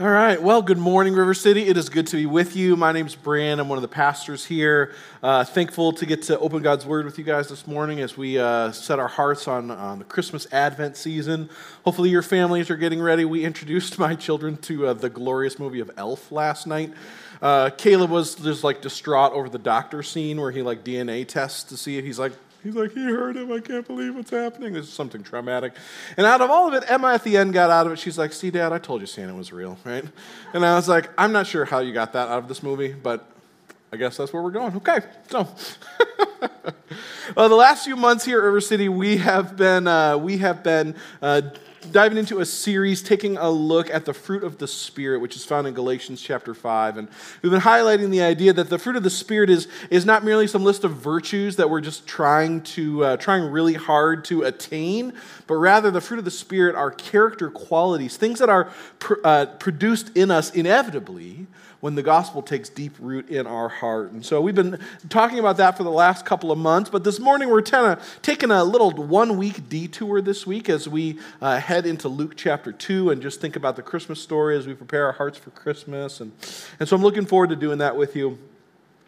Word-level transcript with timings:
All 0.00 0.08
right. 0.08 0.42
Well, 0.42 0.62
good 0.62 0.78
morning, 0.78 1.12
River 1.12 1.34
City. 1.34 1.66
It 1.66 1.76
is 1.76 1.90
good 1.90 2.06
to 2.06 2.16
be 2.16 2.24
with 2.24 2.56
you. 2.56 2.74
My 2.74 2.90
name's 2.90 3.14
Brian. 3.14 3.60
I'm 3.60 3.68
one 3.68 3.76
of 3.76 3.82
the 3.82 3.88
pastors 3.88 4.46
here. 4.46 4.94
Uh, 5.22 5.44
thankful 5.44 5.92
to 5.92 6.06
get 6.06 6.22
to 6.22 6.38
open 6.38 6.62
God's 6.62 6.86
Word 6.86 7.04
with 7.04 7.18
you 7.18 7.24
guys 7.24 7.50
this 7.50 7.66
morning 7.66 8.00
as 8.00 8.16
we 8.16 8.38
uh, 8.38 8.72
set 8.72 8.98
our 8.98 9.08
hearts 9.08 9.46
on, 9.46 9.70
on 9.70 9.98
the 9.98 10.06
Christmas 10.06 10.50
Advent 10.54 10.96
season. 10.96 11.50
Hopefully, 11.84 12.08
your 12.08 12.22
families 12.22 12.70
are 12.70 12.78
getting 12.78 13.02
ready. 13.02 13.26
We 13.26 13.44
introduced 13.44 13.98
my 13.98 14.14
children 14.14 14.56
to 14.62 14.86
uh, 14.86 14.94
the 14.94 15.10
glorious 15.10 15.58
movie 15.58 15.80
of 15.80 15.90
Elf 15.98 16.32
last 16.32 16.66
night. 16.66 16.94
Uh, 17.42 17.68
Caleb 17.68 18.08
was 18.08 18.36
just 18.36 18.64
like 18.64 18.80
distraught 18.80 19.34
over 19.34 19.50
the 19.50 19.58
doctor 19.58 20.02
scene 20.02 20.40
where 20.40 20.50
he 20.50 20.62
like 20.62 20.82
DNA 20.82 21.28
tests 21.28 21.64
to 21.64 21.76
see 21.76 21.98
if 21.98 22.06
he's 22.06 22.18
like 22.18 22.32
He's 22.62 22.74
like, 22.74 22.92
he 22.92 23.04
heard 23.04 23.36
him. 23.36 23.50
I 23.52 23.60
can't 23.60 23.86
believe 23.86 24.14
what's 24.14 24.30
happening. 24.30 24.74
This 24.74 24.86
is 24.86 24.92
something 24.92 25.22
traumatic. 25.22 25.72
And 26.16 26.26
out 26.26 26.40
of 26.40 26.50
all 26.50 26.68
of 26.68 26.74
it, 26.74 26.84
Emma 26.88 27.12
at 27.14 27.24
the 27.24 27.36
end 27.36 27.52
got 27.52 27.70
out 27.70 27.86
of 27.86 27.92
it. 27.92 27.98
She's 27.98 28.18
like, 28.18 28.32
see, 28.32 28.50
Dad, 28.50 28.72
I 28.72 28.78
told 28.78 29.00
you 29.00 29.06
Santa 29.06 29.34
was 29.34 29.52
real, 29.52 29.78
right? 29.84 30.04
And 30.52 30.64
I 30.64 30.74
was 30.74 30.88
like, 30.88 31.10
I'm 31.16 31.32
not 31.32 31.46
sure 31.46 31.64
how 31.64 31.78
you 31.78 31.92
got 31.92 32.12
that 32.12 32.28
out 32.28 32.38
of 32.38 32.48
this 32.48 32.62
movie, 32.62 32.92
but 32.92 33.26
I 33.92 33.96
guess 33.96 34.16
that's 34.16 34.32
where 34.32 34.42
we're 34.42 34.50
going. 34.50 34.76
Okay, 34.76 35.00
so. 35.28 35.48
well, 37.36 37.48
the 37.48 37.54
last 37.54 37.84
few 37.84 37.96
months 37.96 38.24
here 38.24 38.38
at 38.38 38.44
River 38.44 38.60
City, 38.60 38.88
we 38.88 39.18
have 39.18 39.56
been, 39.56 39.86
uh, 39.86 40.16
we 40.16 40.38
have 40.38 40.62
been 40.62 40.94
uh, 41.20 41.42
diving 41.92 42.18
into 42.18 42.40
a 42.40 42.46
series 42.46 43.02
taking 43.02 43.36
a 43.36 43.50
look 43.50 43.90
at 43.90 44.04
the 44.04 44.12
fruit 44.14 44.44
of 44.44 44.58
the 44.58 44.66
Spirit, 44.66 45.20
which 45.20 45.36
is 45.36 45.44
found 45.44 45.66
in 45.66 45.74
Galatians 45.74 46.20
chapter 46.20 46.54
5. 46.54 46.98
And 46.98 47.08
we've 47.42 47.50
been 47.50 47.60
highlighting 47.60 48.10
the 48.10 48.22
idea 48.22 48.52
that 48.52 48.68
the 48.68 48.78
fruit 48.78 48.96
of 48.96 49.02
the 49.02 49.10
Spirit 49.10 49.50
is, 49.50 49.66
is 49.90 50.04
not 50.04 50.24
merely 50.24 50.46
some 50.46 50.64
list 50.64 50.84
of 50.84 50.92
virtues 50.96 51.56
that 51.56 51.68
we're 51.68 51.80
just 51.80 52.06
trying 52.06 52.62
to, 52.62 53.04
uh, 53.04 53.16
trying 53.16 53.50
really 53.50 53.74
hard 53.74 54.24
to 54.26 54.42
attain, 54.42 55.12
but 55.46 55.56
rather 55.56 55.90
the 55.90 56.00
fruit 56.00 56.18
of 56.18 56.24
the 56.24 56.30
Spirit 56.30 56.74
are 56.74 56.90
character 56.90 57.50
qualities, 57.50 58.16
things 58.16 58.38
that 58.38 58.48
are 58.48 58.70
pr- 58.98 59.14
uh, 59.24 59.46
produced 59.46 60.16
in 60.16 60.30
us 60.30 60.50
inevitably 60.50 61.46
when 61.80 61.94
the 61.94 62.02
gospel 62.02 62.42
takes 62.42 62.68
deep 62.68 62.94
root 62.98 63.28
in 63.30 63.46
our 63.46 63.68
heart. 63.68 64.12
And 64.12 64.24
so 64.24 64.40
we've 64.40 64.54
been 64.54 64.78
talking 65.08 65.38
about 65.38 65.56
that 65.56 65.76
for 65.76 65.82
the 65.82 65.90
last 65.90 66.26
couple 66.30 66.52
of 66.52 66.58
months, 66.58 66.88
but 66.88 67.02
this 67.02 67.18
morning 67.18 67.50
we're 67.50 67.60
kind 67.60 67.86
of 67.86 68.20
taking 68.22 68.52
a 68.52 68.62
little 68.62 68.92
one 68.92 69.36
week 69.36 69.68
detour 69.68 70.20
this 70.20 70.46
week 70.46 70.68
as 70.68 70.88
we 70.88 71.18
uh, 71.42 71.58
head 71.58 71.86
into 71.86 72.06
Luke 72.06 72.34
chapter 72.36 72.70
2 72.70 73.10
and 73.10 73.20
just 73.20 73.40
think 73.40 73.56
about 73.56 73.74
the 73.74 73.82
Christmas 73.82 74.22
story 74.22 74.56
as 74.56 74.64
we 74.64 74.74
prepare 74.74 75.06
our 75.06 75.12
hearts 75.12 75.36
for 75.36 75.50
Christmas. 75.50 76.20
And, 76.20 76.30
and 76.78 76.88
so 76.88 76.94
I'm 76.94 77.02
looking 77.02 77.26
forward 77.26 77.50
to 77.50 77.56
doing 77.56 77.78
that 77.78 77.96
with 77.96 78.14
you. 78.14 78.38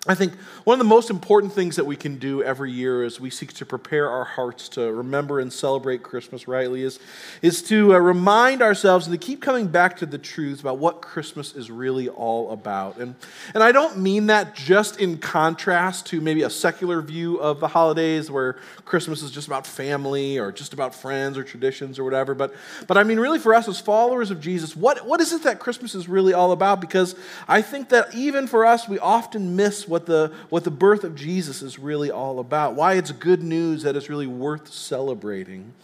I 0.09 0.17
think 0.17 0.35
one 0.65 0.75
of 0.75 0.79
the 0.81 0.89
most 0.89 1.11
important 1.11 1.53
things 1.53 1.77
that 1.77 1.85
we 1.85 1.95
can 1.95 2.19
do 2.19 2.43
every 2.43 2.73
year 2.73 3.05
as 3.05 3.21
we 3.21 3.31
seek 3.31 3.53
to 3.53 3.65
prepare 3.65 4.11
our 4.11 4.25
hearts 4.25 4.69
to 4.71 4.93
remember 4.93 5.39
and 5.39 5.53
celebrate 5.53 6.03
Christmas 6.03 6.49
rightly 6.49 6.83
is, 6.83 6.99
is 7.41 7.63
to 7.69 7.95
uh, 7.95 7.99
remind 7.99 8.63
ourselves 8.63 9.07
and 9.07 9.15
to 9.15 9.25
keep 9.25 9.41
coming 9.41 9.69
back 9.69 9.97
to 9.99 10.07
the 10.07 10.19
truths 10.19 10.61
about 10.61 10.79
what 10.79 11.03
Christmas 11.03 11.55
is 11.55 11.71
really 11.71 12.09
all 12.09 12.51
about. 12.51 12.97
And, 12.97 13.15
and 13.55 13.63
I 13.63 13.71
don't 13.71 13.97
mean 13.99 14.27
that 14.27 14.57
just 14.57 14.99
in 14.99 15.19
contrast 15.19 16.07
to 16.07 16.21
maybe 16.21 16.43
a 16.43 16.51
secular 16.51 17.01
view 17.01 17.37
of 17.37 17.61
the 17.61 17.69
holidays 17.69 18.29
where 18.29 18.55
Christmas 18.85 19.23
is 19.23 19.31
just 19.31 19.47
about 19.47 19.69
family 19.69 20.37
or 20.37 20.51
just 20.51 20.73
about 20.73 20.97
friends 20.97 21.39
or 21.39 21.45
traditions 21.45 22.01
or 22.01 22.03
whatever, 22.03 22.35
but, 22.35 22.53
but 22.89 22.99
I 22.99 23.05
mean 23.05 23.21
really 23.21 23.39
for 23.39 23.55
us 23.55 23.69
as 23.69 23.81
followers 23.81 24.33
of 24.33 24.41
Jesus, 24.41 24.75
what, 24.75 25.07
what 25.07 25.21
is 25.21 25.33
it 25.33 25.45
that 25.45 25.61
Christmas 25.61 25.95
is 25.95 26.09
really 26.09 26.35
all 26.35 26.51
about? 26.51 26.81
Because 26.81 27.15
I 27.47 27.63
think 27.63 27.91
that 27.91 28.13
even 28.17 28.49
for 28.49 28.67
us, 28.67 28.89
we 28.89 28.99
often 28.99 29.55
miss 29.55 29.92
what 29.93 30.07
the, 30.07 30.33
what 30.49 30.65
the 30.65 30.71
birth 30.71 31.05
of 31.05 31.15
Jesus 31.15 31.63
is 31.63 31.79
really 31.79 32.11
all 32.11 32.41
about, 32.41 32.75
why 32.75 32.95
it's 32.95 33.13
good 33.13 33.43
news 33.43 33.83
that 33.83 33.95
it's 33.95 34.09
really 34.09 34.27
worth 34.27 34.73
celebrating. 34.73 35.75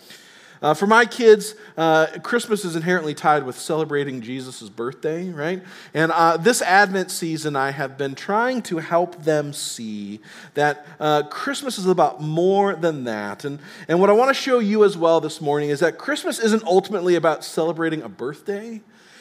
Uh, 0.61 0.75
for 0.75 0.89
my 0.89 1.05
kids, 1.05 1.55
uh, 1.77 2.07
Christmas 2.23 2.65
is 2.65 2.75
inherently 2.75 3.15
tied 3.15 3.45
with 3.45 3.57
celebrating 3.57 4.21
Jesus' 4.21 4.69
birthday, 4.69 5.29
right? 5.29 5.63
And 5.95 6.11
uh, 6.11 6.37
this 6.37 6.63
Advent 6.63 7.13
season, 7.13 7.55
I 7.55 7.71
have 7.71 7.97
been 7.97 8.17
trying 8.17 8.63
to 8.63 8.79
help 8.79 9.23
them 9.23 9.53
see 9.53 10.21
that 10.55 10.85
uh, 10.99 11.25
Christmas 11.25 11.79
is 11.79 11.87
about 11.87 12.21
more 12.21 12.75
than 12.75 13.05
that. 13.05 13.45
And, 13.45 13.61
and 13.87 14.01
what 14.01 14.11
I 14.11 14.15
want 14.15 14.31
to 14.31 14.35
show 14.35 14.59
you 14.59 14.85
as 14.85 14.97
well 14.97 15.21
this 15.21 15.41
morning 15.41 15.71
is 15.71 15.79
that 15.81 15.97
Christmas 15.97 16.41
isn't 16.41 16.65
ultimately 16.65 17.15
about 17.15 17.45
celebrating 17.45 18.03
a 18.03 18.09
birthday, 18.09 18.81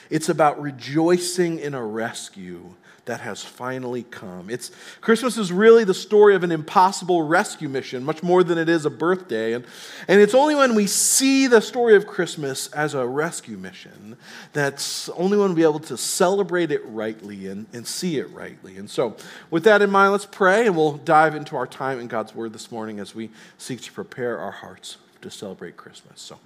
it's 0.09 0.29
about 0.29 0.59
rejoicing 0.59 1.59
in 1.59 1.73
a 1.75 1.85
rescue 1.85 2.73
that 3.07 3.21
has 3.21 3.43
finally 3.43 4.03
come. 4.03 4.49
It's, 4.49 4.71
Christmas 5.01 5.37
is 5.37 5.51
really 5.51 5.83
the 5.83 5.93
story 5.93 6.35
of 6.35 6.43
an 6.43 6.51
impossible 6.51 7.23
rescue 7.23 7.67
mission, 7.67 8.03
much 8.03 8.21
more 8.21 8.43
than 8.43 8.57
it 8.57 8.69
is 8.69 8.85
a 8.85 8.89
birthday. 8.89 9.53
And, 9.53 9.65
and 10.07 10.21
it's 10.21 10.33
only 10.33 10.55
when 10.55 10.75
we 10.75 10.87
see 10.87 11.47
the 11.47 11.61
story 11.61 11.95
of 11.95 12.05
Christmas 12.05 12.67
as 12.67 12.93
a 12.93 13.05
rescue 13.05 13.57
mission 13.57 14.17
that's 14.53 15.09
only 15.09 15.37
when 15.37 15.49
we'll 15.49 15.55
be 15.55 15.63
able 15.63 15.79
to 15.79 15.97
celebrate 15.97 16.71
it 16.71 16.81
rightly 16.85 17.47
and, 17.47 17.65
and 17.73 17.87
see 17.87 18.19
it 18.19 18.29
rightly. 18.31 18.77
And 18.77 18.89
so, 18.89 19.17
with 19.49 19.63
that 19.63 19.81
in 19.81 19.89
mind, 19.89 20.11
let's 20.11 20.25
pray 20.25 20.67
and 20.67 20.75
we'll 20.75 20.97
dive 20.97 21.35
into 21.35 21.55
our 21.55 21.67
time 21.67 21.99
in 21.99 22.07
God's 22.07 22.35
Word 22.35 22.53
this 22.53 22.71
morning 22.71 22.99
as 22.99 23.15
we 23.15 23.29
seek 23.57 23.81
to 23.81 23.91
prepare 23.91 24.37
our 24.37 24.51
hearts 24.51 24.97
to 25.21 25.31
celebrate 25.31 25.77
Christmas. 25.77 26.21
So, 26.21 26.39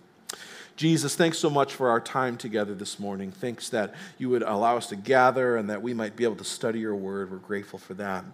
Jesus, 0.82 1.16
thanks 1.16 1.38
so 1.38 1.52
much 1.52 1.76
for 1.76 1.92
our 1.92 2.02
time 2.02 2.38
together 2.38 2.74
this 2.74 3.00
morning. 3.00 3.32
Thanks 3.32 3.70
that 3.70 3.94
you 4.18 4.30
would 4.30 4.42
allow 4.42 4.78
us 4.78 4.88
to 4.88 4.96
gather 4.96 5.56
and 5.56 5.70
that 5.70 5.84
we 5.84 5.94
might 5.94 6.16
be 6.16 6.24
able 6.24 6.38
to 6.38 6.44
study 6.44 6.80
your 6.80 6.96
word. 6.96 7.30
We're 7.30 7.38
grateful 7.38 7.78
for 7.78 7.94
that. 7.94 8.26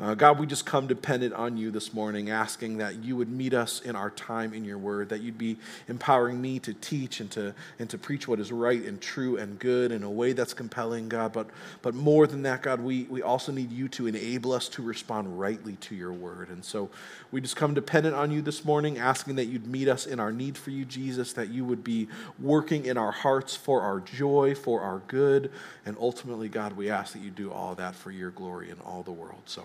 Uh, 0.00 0.14
God, 0.14 0.40
we 0.40 0.46
just 0.46 0.66
come 0.66 0.88
dependent 0.88 1.34
on 1.34 1.56
you 1.56 1.70
this 1.70 1.94
morning, 1.94 2.30
asking 2.30 2.78
that 2.78 3.04
you 3.04 3.16
would 3.16 3.28
meet 3.28 3.54
us 3.54 3.80
in 3.80 3.94
our 3.94 4.10
time 4.10 4.52
in 4.52 4.64
your 4.64 4.78
word, 4.78 5.08
that 5.10 5.20
you'd 5.20 5.38
be 5.38 5.56
empowering 5.86 6.40
me 6.40 6.58
to 6.58 6.74
teach 6.74 7.20
and 7.20 7.30
to, 7.30 7.54
and 7.78 7.88
to 7.90 7.96
preach 7.96 8.26
what 8.26 8.40
is 8.40 8.50
right 8.50 8.82
and 8.82 9.00
true 9.00 9.36
and 9.36 9.58
good 9.60 9.92
in 9.92 10.02
a 10.02 10.10
way 10.10 10.32
that's 10.32 10.52
compelling, 10.52 11.08
God. 11.08 11.32
But, 11.32 11.48
but 11.80 11.94
more 11.94 12.26
than 12.26 12.42
that, 12.42 12.62
God, 12.62 12.80
we, 12.80 13.04
we 13.04 13.22
also 13.22 13.52
need 13.52 13.70
you 13.70 13.88
to 13.90 14.08
enable 14.08 14.52
us 14.52 14.68
to 14.70 14.82
respond 14.82 15.38
rightly 15.38 15.76
to 15.76 15.94
your 15.94 16.12
word. 16.12 16.48
And 16.48 16.64
so 16.64 16.90
we 17.30 17.40
just 17.40 17.54
come 17.54 17.72
dependent 17.72 18.16
on 18.16 18.32
you 18.32 18.42
this 18.42 18.64
morning, 18.64 18.98
asking 18.98 19.36
that 19.36 19.46
you'd 19.46 19.66
meet 19.66 19.86
us 19.86 20.06
in 20.06 20.18
our 20.18 20.32
need 20.32 20.58
for 20.58 20.70
you, 20.70 20.84
Jesus, 20.84 21.32
that 21.34 21.50
you 21.50 21.64
would 21.64 21.83
be 21.84 22.08
working 22.40 22.86
in 22.86 22.96
our 22.96 23.12
hearts 23.12 23.54
for 23.54 23.82
our 23.82 24.00
joy, 24.00 24.54
for 24.54 24.80
our 24.80 25.02
good. 25.06 25.52
And 25.86 25.96
ultimately, 26.00 26.48
God, 26.48 26.72
we 26.72 26.90
ask 26.90 27.12
that 27.12 27.20
you 27.20 27.30
do 27.30 27.52
all 27.52 27.74
that 27.76 27.94
for 27.94 28.10
your 28.10 28.30
glory 28.30 28.70
in 28.70 28.80
all 28.80 29.02
the 29.02 29.12
world. 29.12 29.42
So, 29.46 29.64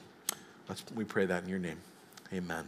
Let's, 0.69 0.84
we 0.94 1.03
pray 1.03 1.25
that 1.25 1.44
in 1.44 1.50
your 1.50 1.58
name. 1.58 1.79
Amen. 2.31 2.63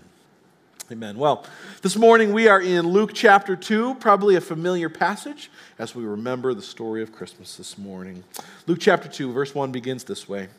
Amen. 0.91 1.17
Well, 1.17 1.45
this 1.83 1.95
morning 1.95 2.33
we 2.33 2.47
are 2.47 2.59
in 2.59 2.87
Luke 2.87 3.11
chapter 3.13 3.55
2, 3.55 3.95
probably 3.95 4.35
a 4.35 4.41
familiar 4.41 4.89
passage 4.89 5.51
as 5.77 5.93
we 5.93 6.03
remember 6.03 6.55
the 6.55 6.63
story 6.63 7.03
of 7.03 7.13
Christmas 7.13 7.57
this 7.57 7.77
morning. 7.77 8.23
Luke 8.65 8.79
chapter 8.81 9.07
2, 9.07 9.31
verse 9.31 9.53
1 9.53 9.71
begins 9.71 10.03
this 10.03 10.27
way 10.27 10.49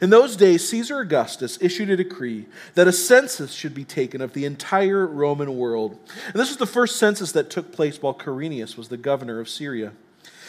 In 0.00 0.10
those 0.10 0.36
days, 0.36 0.68
Caesar 0.68 1.00
Augustus 1.00 1.58
issued 1.60 1.90
a 1.90 1.96
decree 1.96 2.46
that 2.74 2.88
a 2.88 2.92
census 2.92 3.52
should 3.52 3.74
be 3.74 3.84
taken 3.84 4.20
of 4.20 4.32
the 4.32 4.44
entire 4.44 5.06
Roman 5.06 5.56
world. 5.56 5.98
And 6.26 6.34
this 6.34 6.48
was 6.48 6.58
the 6.58 6.66
first 6.66 6.96
census 6.96 7.32
that 7.32 7.50
took 7.50 7.72
place 7.72 8.00
while 8.00 8.14
Quirinius 8.14 8.76
was 8.76 8.88
the 8.88 8.96
governor 8.96 9.40
of 9.40 9.48
Syria. 9.48 9.92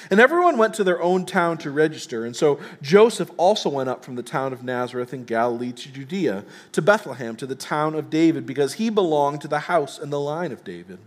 And 0.09 0.19
everyone 0.19 0.57
went 0.57 0.73
to 0.75 0.83
their 0.83 1.01
own 1.01 1.25
town 1.25 1.57
to 1.59 1.71
register. 1.71 2.25
And 2.25 2.35
so 2.35 2.59
Joseph 2.81 3.31
also 3.37 3.69
went 3.69 3.89
up 3.89 4.05
from 4.05 4.15
the 4.15 4.23
town 4.23 4.53
of 4.53 4.63
Nazareth 4.63 5.13
in 5.13 5.25
Galilee 5.25 5.71
to 5.73 5.91
Judea, 5.91 6.45
to 6.71 6.81
Bethlehem, 6.81 7.35
to 7.37 7.45
the 7.45 7.55
town 7.55 7.95
of 7.95 8.09
David, 8.09 8.45
because 8.45 8.73
he 8.73 8.89
belonged 8.89 9.41
to 9.41 9.47
the 9.47 9.61
house 9.61 9.99
and 9.99 10.11
the 10.11 10.19
line 10.19 10.51
of 10.51 10.63
David. 10.63 10.99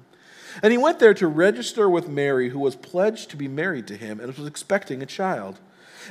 And 0.62 0.72
he 0.72 0.78
went 0.78 0.98
there 0.98 1.14
to 1.14 1.26
register 1.26 1.88
with 1.88 2.08
Mary, 2.08 2.50
who 2.50 2.58
was 2.58 2.76
pledged 2.76 3.30
to 3.30 3.36
be 3.36 3.48
married 3.48 3.86
to 3.86 3.96
him 3.96 4.20
and 4.20 4.34
was 4.36 4.46
expecting 4.46 5.02
a 5.02 5.06
child. 5.06 5.58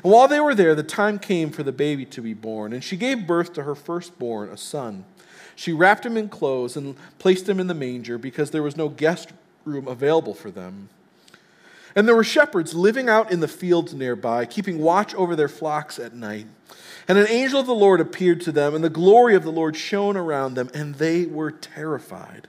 And 0.03 0.11
while 0.11 0.27
they 0.27 0.39
were 0.39 0.55
there, 0.55 0.75
the 0.75 0.83
time 0.83 1.19
came 1.19 1.51
for 1.51 1.63
the 1.63 1.72
baby 1.72 2.05
to 2.05 2.22
be 2.22 2.33
born, 2.33 2.73
and 2.73 2.83
she 2.83 2.97
gave 2.97 3.27
birth 3.27 3.53
to 3.53 3.63
her 3.63 3.75
firstborn, 3.75 4.50
a 4.50 4.57
son. 4.57 5.05
She 5.55 5.73
wrapped 5.73 6.05
him 6.05 6.16
in 6.16 6.29
clothes 6.29 6.77
and 6.77 6.95
placed 7.17 7.50
him 7.50 7.59
in 7.59 7.67
the 7.67 7.73
manger 7.73 8.17
because 8.17 8.51
there 8.51 8.63
was 8.63 8.77
no 8.77 8.88
guest 8.88 9.31
room 9.66 9.88
available 9.88 10.33
for 10.33 10.51
them. 10.51 10.89
And 11.95 12.07
there 12.07 12.16
were 12.16 12.23
shepherds 12.23 12.73
living 12.73 13.09
out 13.09 13.31
in 13.31 13.39
the 13.39 13.47
fields 13.47 13.94
nearby, 13.94 14.45
keeping 14.45 14.80
watch 14.80 15.13
over 15.15 15.36
their 15.36 15.50
flocks 15.50 16.00
at 16.00 16.13
night. 16.13 16.47
And 17.07 17.18
an 17.18 17.27
angel 17.27 17.59
of 17.59 17.65
the 17.65 17.74
Lord 17.74 18.00
appeared 18.00 18.41
to 18.41 18.51
them, 18.51 18.75
and 18.75 18.83
the 18.83 18.89
glory 18.89 19.36
of 19.36 19.44
the 19.44 19.51
Lord 19.51 19.75
shone 19.75 20.15
around 20.15 20.53
them, 20.53 20.69
and 20.74 20.95
they 20.95 21.25
were 21.25 21.51
terrified. 21.51 22.47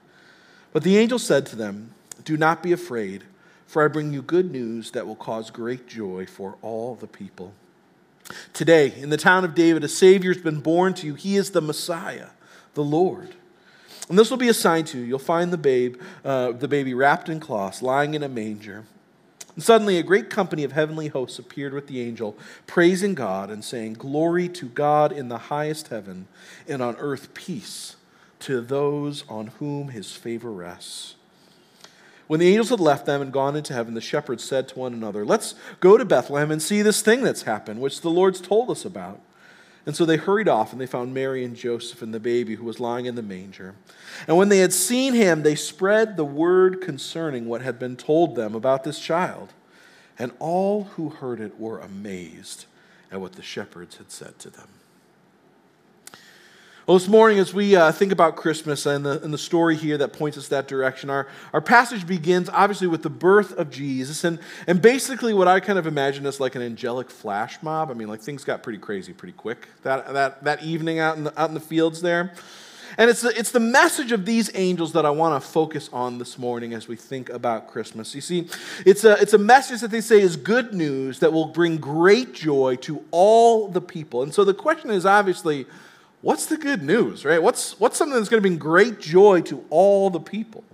But 0.72 0.82
the 0.82 0.98
angel 0.98 1.18
said 1.18 1.46
to 1.46 1.56
them, 1.56 1.94
Do 2.24 2.36
not 2.36 2.62
be 2.62 2.70
afraid, 2.70 3.24
for 3.70 3.84
I 3.84 3.88
bring 3.88 4.12
you 4.12 4.20
good 4.20 4.50
news 4.50 4.90
that 4.90 5.06
will 5.06 5.14
cause 5.14 5.48
great 5.48 5.86
joy 5.86 6.26
for 6.26 6.56
all 6.60 6.96
the 6.96 7.06
people. 7.06 7.52
Today, 8.52 8.92
in 8.96 9.10
the 9.10 9.16
town 9.16 9.44
of 9.44 9.54
David, 9.54 9.84
a 9.84 9.88
Savior 9.88 10.34
has 10.34 10.42
been 10.42 10.58
born 10.58 10.92
to 10.94 11.06
you. 11.06 11.14
He 11.14 11.36
is 11.36 11.52
the 11.52 11.60
Messiah, 11.60 12.30
the 12.74 12.82
Lord. 12.82 13.36
And 14.08 14.18
this 14.18 14.28
will 14.28 14.38
be 14.38 14.48
a 14.48 14.54
sign 14.54 14.86
to 14.86 14.98
you. 14.98 15.04
You'll 15.04 15.20
find 15.20 15.52
the 15.52 15.56
babe, 15.56 16.02
uh, 16.24 16.50
the 16.50 16.66
baby 16.66 16.94
wrapped 16.94 17.28
in 17.28 17.38
cloths, 17.38 17.80
lying 17.80 18.14
in 18.14 18.24
a 18.24 18.28
manger. 18.28 18.86
And 19.54 19.62
suddenly, 19.62 19.98
a 19.98 20.02
great 20.02 20.30
company 20.30 20.64
of 20.64 20.72
heavenly 20.72 21.06
hosts 21.06 21.38
appeared 21.38 21.72
with 21.72 21.86
the 21.86 22.00
angel, 22.00 22.36
praising 22.66 23.14
God 23.14 23.50
and 23.50 23.64
saying, 23.64 23.94
Glory 23.94 24.48
to 24.48 24.66
God 24.66 25.12
in 25.12 25.28
the 25.28 25.38
highest 25.38 25.88
heaven, 25.88 26.26
and 26.66 26.82
on 26.82 26.96
earth 26.96 27.34
peace 27.34 27.94
to 28.40 28.60
those 28.62 29.22
on 29.28 29.46
whom 29.60 29.90
his 29.90 30.10
favor 30.10 30.50
rests. 30.50 31.14
When 32.30 32.38
the 32.38 32.46
angels 32.46 32.68
had 32.68 32.78
left 32.78 33.06
them 33.06 33.20
and 33.20 33.32
gone 33.32 33.56
into 33.56 33.74
heaven, 33.74 33.94
the 33.94 34.00
shepherds 34.00 34.44
said 34.44 34.68
to 34.68 34.78
one 34.78 34.92
another, 34.92 35.24
Let's 35.26 35.56
go 35.80 35.98
to 35.98 36.04
Bethlehem 36.04 36.52
and 36.52 36.62
see 36.62 36.80
this 36.80 37.02
thing 37.02 37.24
that's 37.24 37.42
happened, 37.42 37.80
which 37.80 38.02
the 38.02 38.08
Lord's 38.08 38.40
told 38.40 38.70
us 38.70 38.84
about. 38.84 39.20
And 39.84 39.96
so 39.96 40.04
they 40.04 40.16
hurried 40.16 40.46
off, 40.46 40.70
and 40.70 40.80
they 40.80 40.86
found 40.86 41.12
Mary 41.12 41.42
and 41.42 41.56
Joseph 41.56 42.02
and 42.02 42.14
the 42.14 42.20
baby 42.20 42.54
who 42.54 42.64
was 42.64 42.78
lying 42.78 43.06
in 43.06 43.16
the 43.16 43.20
manger. 43.22 43.74
And 44.28 44.36
when 44.36 44.48
they 44.48 44.60
had 44.60 44.72
seen 44.72 45.12
him, 45.12 45.42
they 45.42 45.56
spread 45.56 46.16
the 46.16 46.24
word 46.24 46.80
concerning 46.80 47.46
what 47.46 47.62
had 47.62 47.80
been 47.80 47.96
told 47.96 48.36
them 48.36 48.54
about 48.54 48.84
this 48.84 49.00
child. 49.00 49.52
And 50.16 50.30
all 50.38 50.84
who 50.84 51.08
heard 51.08 51.40
it 51.40 51.58
were 51.58 51.80
amazed 51.80 52.66
at 53.10 53.20
what 53.20 53.32
the 53.32 53.42
shepherds 53.42 53.96
had 53.96 54.12
said 54.12 54.38
to 54.38 54.50
them. 54.50 54.68
Well, 56.90 56.98
this 56.98 57.06
morning, 57.06 57.38
as 57.38 57.54
we 57.54 57.76
uh, 57.76 57.92
think 57.92 58.10
about 58.10 58.34
Christmas 58.34 58.84
and 58.84 59.06
the, 59.06 59.22
and 59.22 59.32
the 59.32 59.38
story 59.38 59.76
here 59.76 59.96
that 59.98 60.12
points 60.12 60.36
us 60.36 60.48
that 60.48 60.66
direction, 60.66 61.08
our, 61.08 61.28
our 61.52 61.60
passage 61.60 62.04
begins 62.04 62.48
obviously 62.48 62.88
with 62.88 63.04
the 63.04 63.08
birth 63.08 63.56
of 63.56 63.70
Jesus. 63.70 64.24
And, 64.24 64.40
and 64.66 64.82
basically, 64.82 65.32
what 65.32 65.46
I 65.46 65.60
kind 65.60 65.78
of 65.78 65.86
imagine 65.86 66.26
is 66.26 66.40
like 66.40 66.56
an 66.56 66.62
angelic 66.62 67.08
flash 67.08 67.62
mob. 67.62 67.92
I 67.92 67.94
mean, 67.94 68.08
like 68.08 68.20
things 68.22 68.42
got 68.42 68.64
pretty 68.64 68.80
crazy 68.80 69.12
pretty 69.12 69.34
quick 69.34 69.68
that, 69.84 70.12
that, 70.12 70.42
that 70.42 70.64
evening 70.64 70.98
out 70.98 71.16
in, 71.16 71.22
the, 71.22 71.40
out 71.40 71.48
in 71.48 71.54
the 71.54 71.60
fields 71.60 72.02
there. 72.02 72.32
And 72.98 73.08
it's 73.08 73.20
the, 73.20 73.38
it's 73.38 73.52
the 73.52 73.60
message 73.60 74.10
of 74.10 74.26
these 74.26 74.50
angels 74.56 74.92
that 74.94 75.06
I 75.06 75.10
want 75.10 75.40
to 75.40 75.48
focus 75.48 75.90
on 75.92 76.18
this 76.18 76.40
morning 76.40 76.74
as 76.74 76.88
we 76.88 76.96
think 76.96 77.28
about 77.28 77.68
Christmas. 77.68 78.16
You 78.16 78.20
see, 78.20 78.48
it's 78.84 79.04
a, 79.04 79.12
it's 79.20 79.32
a 79.32 79.38
message 79.38 79.82
that 79.82 79.92
they 79.92 80.00
say 80.00 80.20
is 80.20 80.36
good 80.36 80.74
news 80.74 81.20
that 81.20 81.32
will 81.32 81.46
bring 81.46 81.76
great 81.76 82.34
joy 82.34 82.74
to 82.80 83.04
all 83.12 83.68
the 83.68 83.80
people. 83.80 84.24
And 84.24 84.34
so 84.34 84.42
the 84.42 84.54
question 84.54 84.90
is 84.90 85.06
obviously, 85.06 85.66
what's 86.22 86.46
the 86.46 86.56
good 86.56 86.82
news, 86.82 87.24
right? 87.24 87.42
What's, 87.42 87.78
what's 87.78 87.96
something 87.96 88.16
that's 88.16 88.28
going 88.28 88.42
to 88.42 88.48
bring 88.48 88.58
great 88.58 89.00
joy 89.00 89.40
to 89.42 89.64
all 89.70 90.10
the 90.10 90.20
people? 90.20 90.64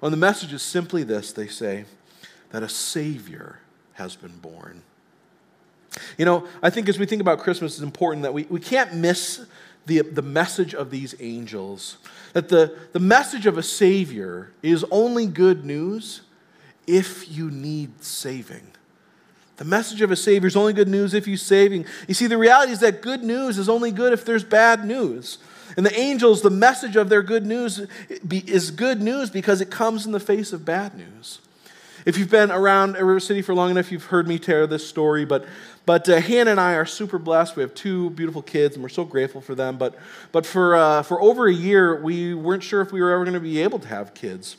Well, 0.00 0.10
the 0.10 0.16
message 0.16 0.52
is 0.52 0.62
simply 0.62 1.02
this 1.02 1.32
they 1.32 1.46
say 1.46 1.86
that 2.50 2.62
a 2.62 2.68
Savior 2.68 3.60
has 3.94 4.16
been 4.16 4.36
born. 4.38 4.82
You 6.18 6.24
know, 6.24 6.46
I 6.62 6.70
think 6.70 6.88
as 6.88 6.98
we 6.98 7.06
think 7.06 7.20
about 7.20 7.38
Christmas, 7.38 7.74
it's 7.74 7.82
important 7.82 8.22
that 8.24 8.34
we, 8.34 8.44
we 8.44 8.60
can't 8.60 8.94
miss 8.94 9.46
the, 9.86 10.00
the 10.00 10.22
message 10.22 10.74
of 10.74 10.90
these 10.90 11.14
angels. 11.20 11.98
That 12.32 12.48
the, 12.48 12.76
the 12.92 13.00
message 13.00 13.46
of 13.46 13.58
a 13.58 13.62
Savior 13.62 14.50
is 14.62 14.84
only 14.90 15.26
good 15.26 15.64
news 15.64 16.22
if 16.86 17.30
you 17.30 17.50
need 17.50 18.02
saving. 18.02 18.72
The 19.56 19.64
message 19.64 20.00
of 20.00 20.10
a 20.10 20.16
Savior 20.16 20.48
is 20.48 20.56
only 20.56 20.72
good 20.72 20.88
news 20.88 21.14
if 21.14 21.28
you 21.28 21.36
saving. 21.36 21.86
You 22.08 22.14
see, 22.14 22.26
the 22.26 22.38
reality 22.38 22.72
is 22.72 22.80
that 22.80 23.02
good 23.02 23.22
news 23.22 23.56
is 23.56 23.68
only 23.68 23.92
good 23.92 24.12
if 24.12 24.24
there's 24.24 24.44
bad 24.44 24.84
news. 24.84 25.38
And 25.76 25.86
the 25.86 25.98
angels, 25.98 26.42
the 26.42 26.50
message 26.50 26.96
of 26.96 27.08
their 27.08 27.22
good 27.22 27.46
news 27.46 27.86
is 28.30 28.70
good 28.70 29.00
news 29.00 29.30
because 29.30 29.60
it 29.60 29.70
comes 29.70 30.06
in 30.06 30.12
the 30.12 30.20
face 30.20 30.52
of 30.52 30.64
bad 30.64 30.96
news. 30.96 31.40
If 32.04 32.18
you've 32.18 32.30
been 32.30 32.50
around 32.50 32.94
River 32.94 33.18
City 33.18 33.40
for 33.40 33.54
long 33.54 33.70
enough, 33.70 33.90
you've 33.90 34.04
heard 34.04 34.28
me 34.28 34.38
tell 34.38 34.66
this 34.66 34.86
story. 34.86 35.24
But, 35.24 35.46
but 35.86 36.06
uh, 36.08 36.20
Hannah 36.20 36.50
and 36.50 36.60
I 36.60 36.74
are 36.74 36.84
super 36.84 37.18
blessed. 37.18 37.56
We 37.56 37.62
have 37.62 37.74
two 37.74 38.10
beautiful 38.10 38.42
kids, 38.42 38.74
and 38.74 38.82
we're 38.82 38.90
so 38.90 39.04
grateful 39.04 39.40
for 39.40 39.54
them. 39.54 39.78
But, 39.78 39.94
but 40.30 40.44
for, 40.44 40.74
uh, 40.74 41.02
for 41.02 41.20
over 41.22 41.48
a 41.48 41.52
year, 41.52 42.00
we 42.02 42.34
weren't 42.34 42.62
sure 42.62 42.82
if 42.82 42.92
we 42.92 43.00
were 43.00 43.12
ever 43.12 43.24
going 43.24 43.34
to 43.34 43.40
be 43.40 43.62
able 43.62 43.78
to 43.78 43.88
have 43.88 44.12
kids. 44.12 44.56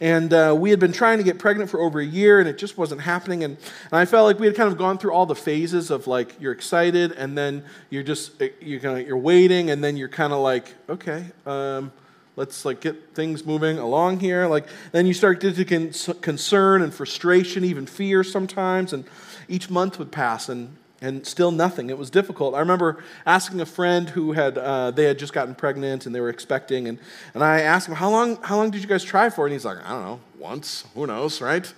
And 0.00 0.32
uh, 0.32 0.54
we 0.58 0.70
had 0.70 0.80
been 0.80 0.92
trying 0.92 1.18
to 1.18 1.24
get 1.24 1.38
pregnant 1.38 1.70
for 1.70 1.80
over 1.80 2.00
a 2.00 2.04
year, 2.04 2.38
and 2.40 2.48
it 2.48 2.58
just 2.58 2.76
wasn't 2.76 3.00
happening. 3.00 3.44
And, 3.44 3.56
and 3.56 3.92
I 3.92 4.04
felt 4.04 4.26
like 4.26 4.38
we 4.38 4.46
had 4.46 4.54
kind 4.54 4.70
of 4.70 4.78
gone 4.78 4.98
through 4.98 5.12
all 5.12 5.26
the 5.26 5.34
phases 5.34 5.90
of 5.90 6.06
like 6.06 6.40
you're 6.40 6.52
excited, 6.52 7.12
and 7.12 7.36
then 7.36 7.64
you're 7.90 8.02
just 8.02 8.40
uh, 8.42 8.48
you're 8.60 8.80
kind 8.80 9.00
of 9.00 9.06
you're 9.06 9.16
waiting, 9.16 9.70
and 9.70 9.82
then 9.82 9.96
you're 9.96 10.08
kind 10.08 10.32
of 10.32 10.40
like 10.40 10.74
okay. 10.88 11.26
Um, 11.46 11.92
let's 12.36 12.66
like 12.66 12.82
get 12.82 13.14
things 13.14 13.46
moving 13.46 13.78
along 13.78 14.20
here 14.20 14.46
like 14.46 14.66
then 14.92 15.06
you 15.06 15.14
start 15.14 15.40
to 15.40 15.50
get 15.64 16.20
concern 16.20 16.82
and 16.82 16.92
frustration 16.92 17.64
even 17.64 17.86
fear 17.86 18.22
sometimes 18.22 18.92
and 18.92 19.06
each 19.48 19.70
month 19.70 19.98
would 19.98 20.12
pass 20.12 20.50
and 20.50 20.76
and 21.06 21.26
still 21.26 21.52
nothing. 21.52 21.88
It 21.88 21.96
was 21.96 22.10
difficult. 22.10 22.54
I 22.54 22.58
remember 22.58 23.02
asking 23.24 23.60
a 23.60 23.66
friend 23.66 24.10
who 24.10 24.32
had 24.32 24.58
uh, 24.58 24.90
they 24.90 25.04
had 25.04 25.18
just 25.18 25.32
gotten 25.32 25.54
pregnant 25.54 26.06
and 26.06 26.14
they 26.14 26.20
were 26.20 26.28
expecting, 26.28 26.88
and, 26.88 26.98
and 27.32 27.44
I 27.44 27.60
asked 27.60 27.88
him 27.88 27.94
how 27.94 28.10
long 28.10 28.42
how 28.42 28.56
long 28.56 28.70
did 28.70 28.82
you 28.82 28.88
guys 28.88 29.04
try 29.04 29.30
for? 29.30 29.46
And 29.46 29.52
he's 29.52 29.64
like, 29.64 29.78
I 29.84 29.90
don't 29.90 30.02
know, 30.02 30.20
once. 30.38 30.84
Who 30.94 31.06
knows, 31.06 31.40
right? 31.40 31.72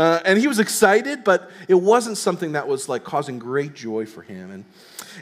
Uh, 0.00 0.18
and 0.24 0.38
he 0.38 0.48
was 0.48 0.58
excited, 0.58 1.22
but 1.24 1.50
it 1.68 1.74
wasn't 1.74 2.16
something 2.16 2.52
that 2.52 2.66
was 2.66 2.88
like 2.88 3.04
causing 3.04 3.38
great 3.38 3.74
joy 3.74 4.06
for 4.06 4.22
him. 4.22 4.50
And 4.50 4.64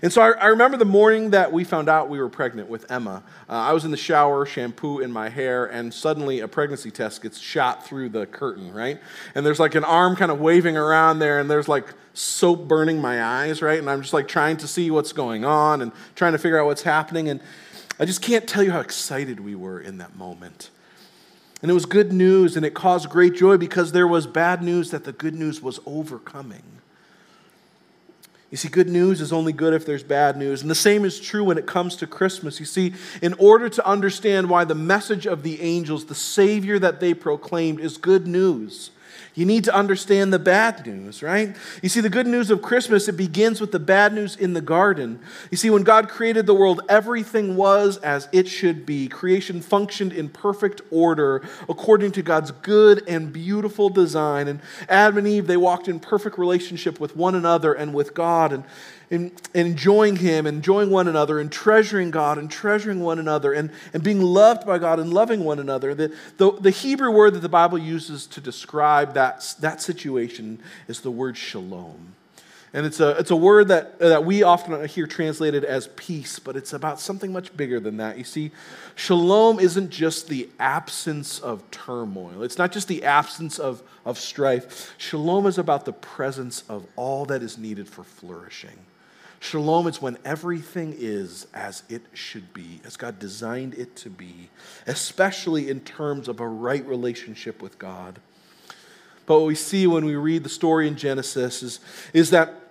and 0.03 0.13
so 0.13 0.23
I, 0.23 0.31
I, 0.31 0.47
remember 0.47 0.77
the 0.77 0.85
morning 0.85 1.31
that 1.31 1.51
we 1.51 1.65
found 1.65 1.89
out 1.89 2.09
we 2.09 2.21
were 2.21 2.29
pregnant 2.29 2.69
with 2.69 2.89
Emma. 2.89 3.25
Uh, 3.49 3.53
I 3.55 3.73
was 3.73 3.85
in 3.85 3.91
the 3.91 3.97
shower, 3.97 4.47
shampoo 4.47 5.01
in 5.01 5.11
my 5.11 5.31
hair, 5.31 5.67
and 5.67 5.93
suddenly 5.93 6.39
a 6.39 6.47
pregnancy 6.47 6.93
test 6.93 7.23
gets 7.23 7.41
shot 7.41 7.85
through 7.85 8.11
the 8.11 8.25
curtain, 8.27 8.73
right? 8.73 9.01
And 9.35 9.45
there's 9.45 9.59
like 9.59 9.75
an 9.75 9.83
arm 9.83 10.15
kind 10.15 10.31
of 10.31 10.41
waving 10.41 10.77
around 10.77 11.19
there, 11.19 11.41
and 11.41 11.51
there's 11.51 11.67
like 11.67 11.87
soap 12.15 12.69
burning 12.69 13.01
my 13.01 13.21
eyes, 13.21 13.61
right? 13.61 13.81
And 13.81 13.91
I'm 13.91 14.03
just 14.03 14.15
like 14.15 14.29
trying 14.29 14.59
to 14.59 14.69
see 14.69 14.93
what's 14.93 15.13
going 15.13 15.45
on 15.45 15.83
and 15.83 15.91
trying 16.15 16.35
to 16.35 16.39
figure 16.39 16.61
out 16.61 16.67
what's 16.67 16.83
happening. 16.83 17.29
And 17.29 17.41
I 17.99 18.05
just 18.05 18.23
can't 18.23 18.47
tell 18.47 18.63
you 18.63 18.71
how 18.71 18.81
excited 18.81 19.41
we 19.41 19.57
were 19.57 19.81
in 19.81 19.99
that 19.99 20.15
moment. 20.15 20.71
And 21.61 21.71
it 21.71 21.75
was 21.75 21.87
good 21.87 22.13
news, 22.13 22.57
and 22.57 22.65
it 22.65 22.75
caused 22.75 23.09
great 23.11 23.35
joy 23.35 23.57
because 23.57 23.93
there 23.93 24.07
was 24.07 24.27
bad 24.27 24.63
news 24.63 24.91
that 24.93 25.05
the 25.05 25.13
good 25.13 25.35
news 25.35 25.61
was 25.61 25.81
overcoming. 25.87 26.63
You 28.51 28.57
see, 28.57 28.69
good 28.69 28.89
news 28.89 29.21
is 29.21 29.33
only 29.33 29.53
good 29.53 29.75
if 29.75 29.85
there's 29.85 30.03
bad 30.03 30.37
news. 30.37 30.63
And 30.63 30.71
the 30.71 30.75
same 30.75 31.05
is 31.05 31.21
true 31.21 31.45
when 31.45 31.59
it 31.59 31.67
comes 31.67 31.97
to 31.97 32.07
Christmas. 32.07 32.59
You 32.59 32.67
see, 32.67 32.95
in 33.21 33.35
order 33.35 33.69
to 33.69 33.87
understand 33.87 34.49
why 34.49 34.65
the 34.65 34.75
message 34.75 35.27
of 35.27 35.43
the 35.43 35.61
angels, 35.61 36.07
the 36.07 36.15
Savior 36.15 36.79
that 36.79 37.01
they 37.01 37.13
proclaimed, 37.13 37.81
is 37.81 37.99
good 37.99 38.27
news, 38.27 38.91
you 39.35 39.47
need 39.47 39.65
to 39.65 39.75
understand 39.75 40.33
the 40.33 40.39
bad 40.39 40.87
news, 40.87 41.23
right? 41.23 41.55
You 41.83 41.89
see, 41.89 42.01
the 42.01 42.11
good 42.11 42.27
news 42.27 42.51
of 42.51 42.63
Christmas, 42.63 43.09
it 43.09 43.17
begins 43.17 43.61
with 43.61 43.73
the 43.73 43.79
bad 43.79 44.13
news 44.13 44.37
in 44.37 44.53
the 44.53 44.61
garden. 44.61 45.21
You 45.51 45.57
see, 45.57 45.71
when 45.71 45.83
God 45.83 46.09
created 46.09 46.47
the 46.47 46.55
world, 46.55 46.81
everything 46.89 47.57
was 47.57 47.99
as 47.99 48.29
it 48.33 48.49
should 48.49 48.85
be. 48.85 49.09
Creation 49.09 49.61
functioned 49.61 50.13
in 50.13 50.29
perfect 50.29 50.81
order 50.91 51.43
according 51.69 52.13
to 52.13 52.23
God's 52.23 52.51
good 52.51 53.03
and 53.07 53.33
beautiful 53.33 53.89
design. 53.91 54.49
And 54.49 54.61
Adam 54.89 55.19
and 55.19 55.29
Eve, 55.29 55.47
they 55.47 55.57
walked 55.57 55.89
in 55.89 56.01
perfect 56.01 56.39
relationship 56.39 56.99
with 56.99 57.17
one 57.17 57.35
another 57.35 57.73
and 57.73 57.95
with 57.95 58.15
God. 58.15 58.53
And 58.53 58.65
and, 59.11 59.33
enjoying 59.55 60.17
Him, 60.17 60.47
enjoying 60.47 60.91
one 60.91 61.09
another, 61.09 61.39
and 61.39 61.51
treasuring 61.51 62.11
God 62.11 62.39
and 62.39 62.51
treasuring 62.51 63.01
one 63.01 63.19
another, 63.19 63.53
and, 63.53 63.71
and 63.93 64.03
being 64.03 64.21
loved 64.21 64.67
by 64.67 64.79
God 64.79 65.01
and 65.01 65.13
loving 65.13 65.45
one 65.45 65.59
another. 65.59 65.95
The, 65.95 66.15
the, 66.37 66.53
the 66.53 66.71
Hebrew 66.71 67.11
word 67.11 67.35
that 67.35 67.41
the 67.41 67.49
Bible 67.49 67.79
uses 67.79 68.27
to 68.29 68.41
describe 68.41 69.15
that, 69.15 69.55
that 69.61 69.81
situation 69.83 70.61
is 70.87 71.01
the 71.01 71.11
word 71.11 71.37
shalom. 71.37 72.15
And 72.75 72.85
it's 72.85 73.01
a, 73.01 73.17
it's 73.19 73.31
a 73.31 73.37
word 73.37 73.69
that, 73.69 73.99
that 73.99 74.25
we 74.25 74.43
often 74.43 74.87
hear 74.87 75.07
translated 75.07 75.65
as 75.65 75.89
peace, 75.97 76.39
but 76.39 76.55
it's 76.55 76.75
about 76.75 77.01
something 77.01 77.33
much 77.33 77.57
bigger 77.57 77.81
than 77.81 77.97
that. 77.97 78.19
You 78.19 78.25
see, 78.25 78.51
shalom 78.95 79.59
isn't 79.59 79.89
just 79.89 80.29
the 80.29 80.49
absence 80.61 81.39
of 81.39 81.69
turmoil, 81.71 82.43
it's 82.43 82.59
not 82.59 82.73
just 82.73 82.89
the 82.89 83.05
absence 83.05 83.59
of, 83.59 83.83
of 84.05 84.19
strife. 84.19 84.95
Shalom 84.99 85.47
is 85.47 85.57
about 85.57 85.87
the 85.87 85.95
presence 85.95 86.63
of 86.69 86.87
all 86.97 87.25
that 87.27 87.43
is 87.43 87.57
needed 87.57 87.89
for 87.89 88.05
flourishing. 88.05 88.79
Shalom 89.41 89.87
is 89.87 90.03
when 90.03 90.19
everything 90.25 90.95
is 90.99 91.47
as 91.55 91.85
it 91.89 92.03
should 92.13 92.53
be, 92.53 92.81
as 92.85 92.97
God 92.97 93.19
designed 93.19 93.75
it 93.75 93.95
to 93.97 94.11
be, 94.11 94.51
especially 94.87 95.71
in 95.71 95.81
terms 95.81 96.29
of 96.29 96.41
a 96.41 96.49
right 96.49 96.85
relationship 96.87 97.63
with 97.63 97.79
God. 97.79 98.21
But 99.27 99.41
what 99.41 99.47
we 99.47 99.55
see 99.55 99.87
when 99.87 100.05
we 100.05 100.17
read 100.17 100.43
the 100.43 100.49
story 100.49 100.89
in 100.89 100.97
Genesis 100.97 101.63
is, 101.63 101.81
is 102.13 102.31
that 102.31 102.68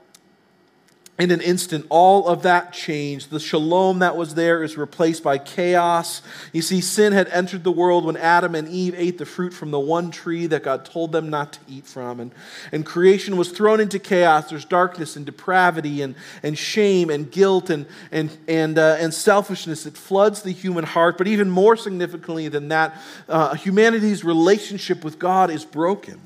in 1.20 1.32
an 1.32 1.42
instant, 1.42 1.84
all 1.90 2.28
of 2.28 2.44
that 2.44 2.74
changed. 2.74 3.32
The 3.32 3.40
shalom 3.40 4.00
that 4.00 4.16
was 4.16 4.36
there 4.36 4.62
is 4.62 4.78
replaced 4.78 5.24
by 5.24 5.40
chaos. 5.40 6.22
You 6.54 6.62
see, 6.62 6.80
sin 6.80 7.12
had 7.12 7.28
entered 7.30 7.64
the 7.64 7.72
world 7.72 8.06
when 8.06 8.18
Adam 8.18 8.54
and 8.54 8.68
Eve 8.68 8.94
ate 8.96 9.18
the 9.18 9.26
fruit 9.26 9.52
from 9.52 9.72
the 9.72 9.80
one 9.80 10.12
tree 10.12 10.46
that 10.46 10.62
God 10.62 10.86
told 10.86 11.12
them 11.12 11.32
not 11.32 11.54
to 11.54 11.60
eat 11.68 11.88
from. 11.88 12.20
And, 12.20 12.32
and 12.72 12.86
creation 12.86 13.36
was 13.36 13.50
thrown 13.52 13.80
into 13.80 13.98
chaos. 13.98 14.52
There's 14.52 14.66
darkness 14.66 15.16
and 15.16 15.26
depravity 15.26 16.04
and, 16.04 16.14
and 16.44 16.56
shame 16.56 17.10
and 17.10 17.32
guilt 17.32 17.72
and, 17.72 17.88
and, 18.12 18.38
and, 18.48 18.78
uh, 18.78 18.98
and 19.00 19.12
selfishness. 19.12 19.88
It 19.88 19.98
floods 19.98 20.44
the 20.44 20.52
human 20.52 20.84
heart. 20.84 21.18
But 21.18 21.28
even 21.28 21.50
more 21.50 21.76
significantly 21.76 22.48
than 22.48 22.68
that, 22.68 22.96
uh, 23.28 23.56
humanity's 23.56 24.24
relationship 24.24 25.04
with 25.04 25.18
God 25.18 25.50
is 25.50 25.66
broken. 25.66 26.22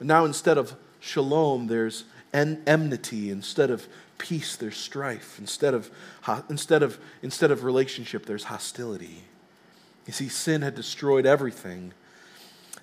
And 0.00 0.08
now 0.08 0.24
instead 0.24 0.58
of 0.58 0.74
shalom, 0.98 1.68
there's 1.68 2.02
en- 2.36 2.62
enmity. 2.66 3.30
Instead 3.30 3.70
of 3.70 3.88
peace, 4.18 4.56
there's 4.56 4.76
strife. 4.76 5.38
Instead 5.38 5.74
of, 5.74 5.90
instead, 6.48 6.82
of, 6.82 6.98
instead 7.22 7.50
of 7.50 7.64
relationship, 7.64 8.26
there's 8.26 8.44
hostility. 8.44 9.24
You 10.06 10.12
see, 10.12 10.28
sin 10.28 10.62
had 10.62 10.74
destroyed 10.74 11.26
everything. 11.26 11.92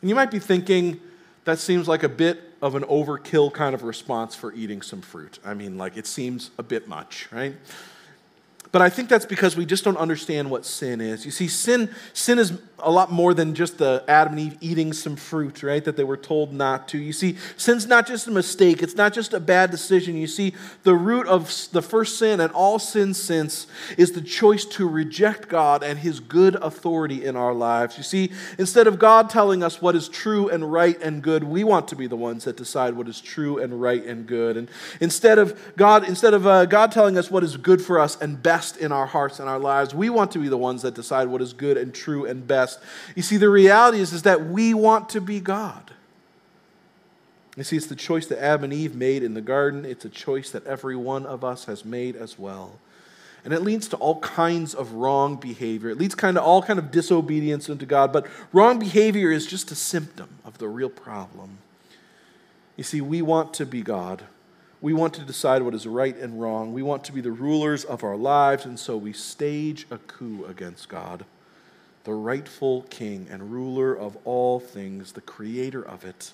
And 0.01 0.09
you 0.09 0.15
might 0.15 0.31
be 0.31 0.39
thinking, 0.39 0.99
that 1.45 1.59
seems 1.59 1.87
like 1.87 2.03
a 2.03 2.09
bit 2.09 2.41
of 2.61 2.75
an 2.75 2.83
overkill 2.83 3.53
kind 3.53 3.75
of 3.75 3.83
response 3.83 4.35
for 4.35 4.53
eating 4.53 4.81
some 4.81 5.01
fruit. 5.01 5.39
I 5.45 5.53
mean, 5.53 5.77
like, 5.77 5.97
it 5.97 6.07
seems 6.07 6.51
a 6.57 6.63
bit 6.63 6.87
much, 6.87 7.27
right? 7.31 7.55
But 8.73 8.81
I 8.81 8.89
think 8.89 9.07
that's 9.07 9.27
because 9.27 9.55
we 9.55 9.67
just 9.67 9.83
don't 9.83 9.97
understand 9.97 10.49
what 10.49 10.65
sin 10.65 10.99
is. 10.99 11.25
You 11.25 11.31
see, 11.31 11.47
sin, 11.47 11.93
sin 12.11 12.39
is 12.39 12.59
a 12.79 12.89
lot 12.89 13.11
more 13.11 13.35
than 13.35 13.53
just 13.53 13.77
the 13.77 14.03
Adam 14.07 14.33
and 14.33 14.41
Eve 14.41 14.57
eating 14.61 14.93
some 14.93 15.15
fruit, 15.15 15.61
right? 15.61 15.85
That 15.85 15.95
they 15.95 16.03
were 16.03 16.17
told 16.17 16.51
not 16.51 16.87
to. 16.87 16.97
You 16.97 17.13
see, 17.13 17.37
sin's 17.55 17.85
not 17.85 18.07
just 18.07 18.25
a 18.25 18.31
mistake, 18.31 18.81
it's 18.81 18.95
not 18.95 19.13
just 19.13 19.31
a 19.31 19.39
bad 19.39 19.69
decision. 19.69 20.17
You 20.17 20.25
see, 20.25 20.55
the 20.81 20.95
root 20.95 21.27
of 21.27 21.53
the 21.71 21.83
first 21.83 22.17
sin 22.17 22.39
and 22.39 22.51
all 22.51 22.79
sin 22.79 23.13
since 23.13 23.67
is 23.95 24.13
the 24.13 24.21
choice 24.21 24.65
to 24.65 24.89
reject 24.89 25.49
God 25.49 25.83
and 25.83 25.99
his 25.99 26.19
good 26.19 26.55
authority 26.55 27.23
in 27.23 27.35
our 27.35 27.53
lives. 27.53 27.95
You 27.97 28.03
see, 28.03 28.31
instead 28.57 28.87
of 28.87 28.97
God 28.97 29.29
telling 29.29 29.61
us 29.61 29.83
what 29.83 29.95
is 29.95 30.09
true 30.09 30.49
and 30.49 30.73
right 30.73 30.99
and 30.99 31.21
good, 31.21 31.43
we 31.43 31.63
want 31.63 31.87
to 31.89 31.95
be 31.95 32.07
the 32.07 32.17
ones 32.17 32.45
that 32.45 32.57
decide 32.57 32.95
what 32.95 33.07
is 33.07 33.21
true 33.21 33.59
and 33.59 33.79
right 33.79 34.03
and 34.03 34.25
good. 34.25 34.57
And 34.57 34.67
instead 34.99 35.37
of 35.37 35.75
God, 35.77 36.07
instead 36.07 36.33
of 36.33 36.47
uh, 36.47 36.65
God 36.65 36.91
telling 36.91 37.19
us 37.19 37.29
what 37.29 37.43
is 37.43 37.55
good 37.55 37.79
for 37.79 37.99
us 37.99 38.19
and 38.19 38.41
best 38.41 38.62
best 38.63 38.77
in 38.77 38.93
our 38.93 39.05
hearts 39.05 39.39
and 39.39 39.49
our 39.49 39.59
lives. 39.59 39.93
We 39.93 40.09
want 40.09 40.31
to 40.31 40.39
be 40.39 40.47
the 40.47 40.57
ones 40.57 40.83
that 40.83 40.93
decide 40.93 41.27
what 41.27 41.41
is 41.41 41.51
good 41.51 41.75
and 41.75 41.93
true 41.93 42.25
and 42.25 42.47
best. 42.47 42.79
You 43.13 43.21
see, 43.21 43.35
the 43.35 43.49
reality 43.49 43.99
is, 43.99 44.13
is 44.13 44.23
that 44.23 44.45
we 44.45 44.73
want 44.73 45.09
to 45.09 45.21
be 45.21 45.41
God. 45.41 45.91
You 47.57 47.63
see, 47.63 47.75
it's 47.75 47.87
the 47.87 47.95
choice 47.95 48.25
that 48.27 48.41
Adam 48.41 48.63
and 48.63 48.73
Eve 48.73 48.95
made 48.95 49.21
in 49.21 49.33
the 49.33 49.41
garden. 49.41 49.83
It's 49.83 50.05
a 50.05 50.09
choice 50.09 50.49
that 50.51 50.65
every 50.65 50.95
one 50.95 51.25
of 51.25 51.43
us 51.43 51.65
has 51.65 51.83
made 51.83 52.15
as 52.15 52.39
well. 52.39 52.79
And 53.43 53.53
it 53.53 53.61
leads 53.61 53.89
to 53.89 53.97
all 53.97 54.21
kinds 54.21 54.73
of 54.73 54.93
wrong 54.93 55.35
behavior. 55.35 55.89
It 55.89 55.97
leads 55.97 56.15
kind 56.15 56.37
of 56.37 56.43
all 56.45 56.63
kind 56.63 56.79
of 56.79 56.89
disobedience 56.89 57.69
unto 57.69 57.85
God. 57.85 58.13
But 58.13 58.27
wrong 58.53 58.79
behavior 58.79 59.29
is 59.29 59.45
just 59.45 59.71
a 59.71 59.75
symptom 59.75 60.29
of 60.45 60.57
the 60.57 60.69
real 60.69 60.89
problem. 60.89 61.57
You 62.77 62.85
see, 62.85 63.01
we 63.01 63.21
want 63.21 63.53
to 63.55 63.65
be 63.65 63.81
God. 63.81 64.23
We 64.83 64.91
want 64.91 65.13
to 65.13 65.21
decide 65.21 65.61
what 65.61 65.73
is 65.73 65.87
right 65.87 66.17
and 66.17 66.41
wrong. 66.41 66.73
We 66.73 66.83
want 66.83 67.05
to 67.05 67.13
be 67.13 67.21
the 67.21 67.31
rulers 67.31 67.85
of 67.85 68.03
our 68.03 68.17
lives, 68.17 68.65
and 68.65 68.77
so 68.77 68.97
we 68.97 69.13
stage 69.13 69.87
a 69.89 69.97
coup 69.97 70.43
against 70.43 70.89
God, 70.89 71.23
the 72.03 72.13
rightful 72.13 72.81
king 72.89 73.25
and 73.31 73.49
ruler 73.49 73.93
of 73.93 74.17
all 74.25 74.59
things, 74.59 75.13
the 75.13 75.21
creator 75.21 75.81
of 75.81 76.03
it. 76.03 76.33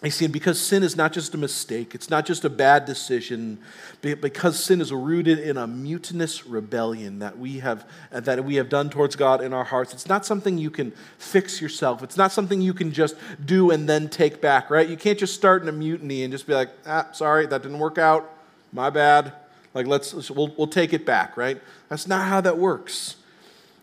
I 0.00 0.10
see, 0.10 0.28
because 0.28 0.60
sin 0.60 0.84
is 0.84 0.94
not 0.94 1.12
just 1.12 1.34
a 1.34 1.36
mistake, 1.36 1.92
it's 1.92 2.08
not 2.08 2.24
just 2.24 2.44
a 2.44 2.50
bad 2.50 2.84
decision, 2.84 3.58
because 4.00 4.62
sin 4.62 4.80
is 4.80 4.92
rooted 4.92 5.40
in 5.40 5.56
a 5.56 5.66
mutinous 5.66 6.46
rebellion 6.46 7.18
that 7.18 7.36
we 7.36 7.58
have 7.58 7.84
that 8.12 8.44
we 8.44 8.54
have 8.56 8.68
done 8.68 8.90
towards 8.90 9.16
God 9.16 9.42
in 9.42 9.52
our 9.52 9.64
hearts. 9.64 9.92
It's 9.92 10.08
not 10.08 10.24
something 10.24 10.56
you 10.56 10.70
can 10.70 10.92
fix 11.18 11.60
yourself. 11.60 12.04
It's 12.04 12.16
not 12.16 12.30
something 12.30 12.60
you 12.60 12.74
can 12.74 12.92
just 12.92 13.16
do 13.44 13.72
and 13.72 13.88
then 13.88 14.08
take 14.08 14.40
back, 14.40 14.70
right? 14.70 14.88
You 14.88 14.96
can't 14.96 15.18
just 15.18 15.34
start 15.34 15.62
in 15.62 15.68
a 15.68 15.72
mutiny 15.72 16.22
and 16.22 16.32
just 16.32 16.46
be 16.46 16.54
like, 16.54 16.70
ah, 16.86 17.08
sorry, 17.12 17.46
that 17.46 17.62
didn't 17.64 17.80
work 17.80 17.98
out. 17.98 18.30
My 18.72 18.90
bad. 18.90 19.32
Like 19.74 19.88
let's 19.88 20.30
we'll, 20.30 20.54
we'll 20.56 20.68
take 20.68 20.92
it 20.92 21.04
back, 21.04 21.36
right? 21.36 21.60
That's 21.88 22.06
not 22.06 22.28
how 22.28 22.40
that 22.42 22.56
works. 22.56 23.16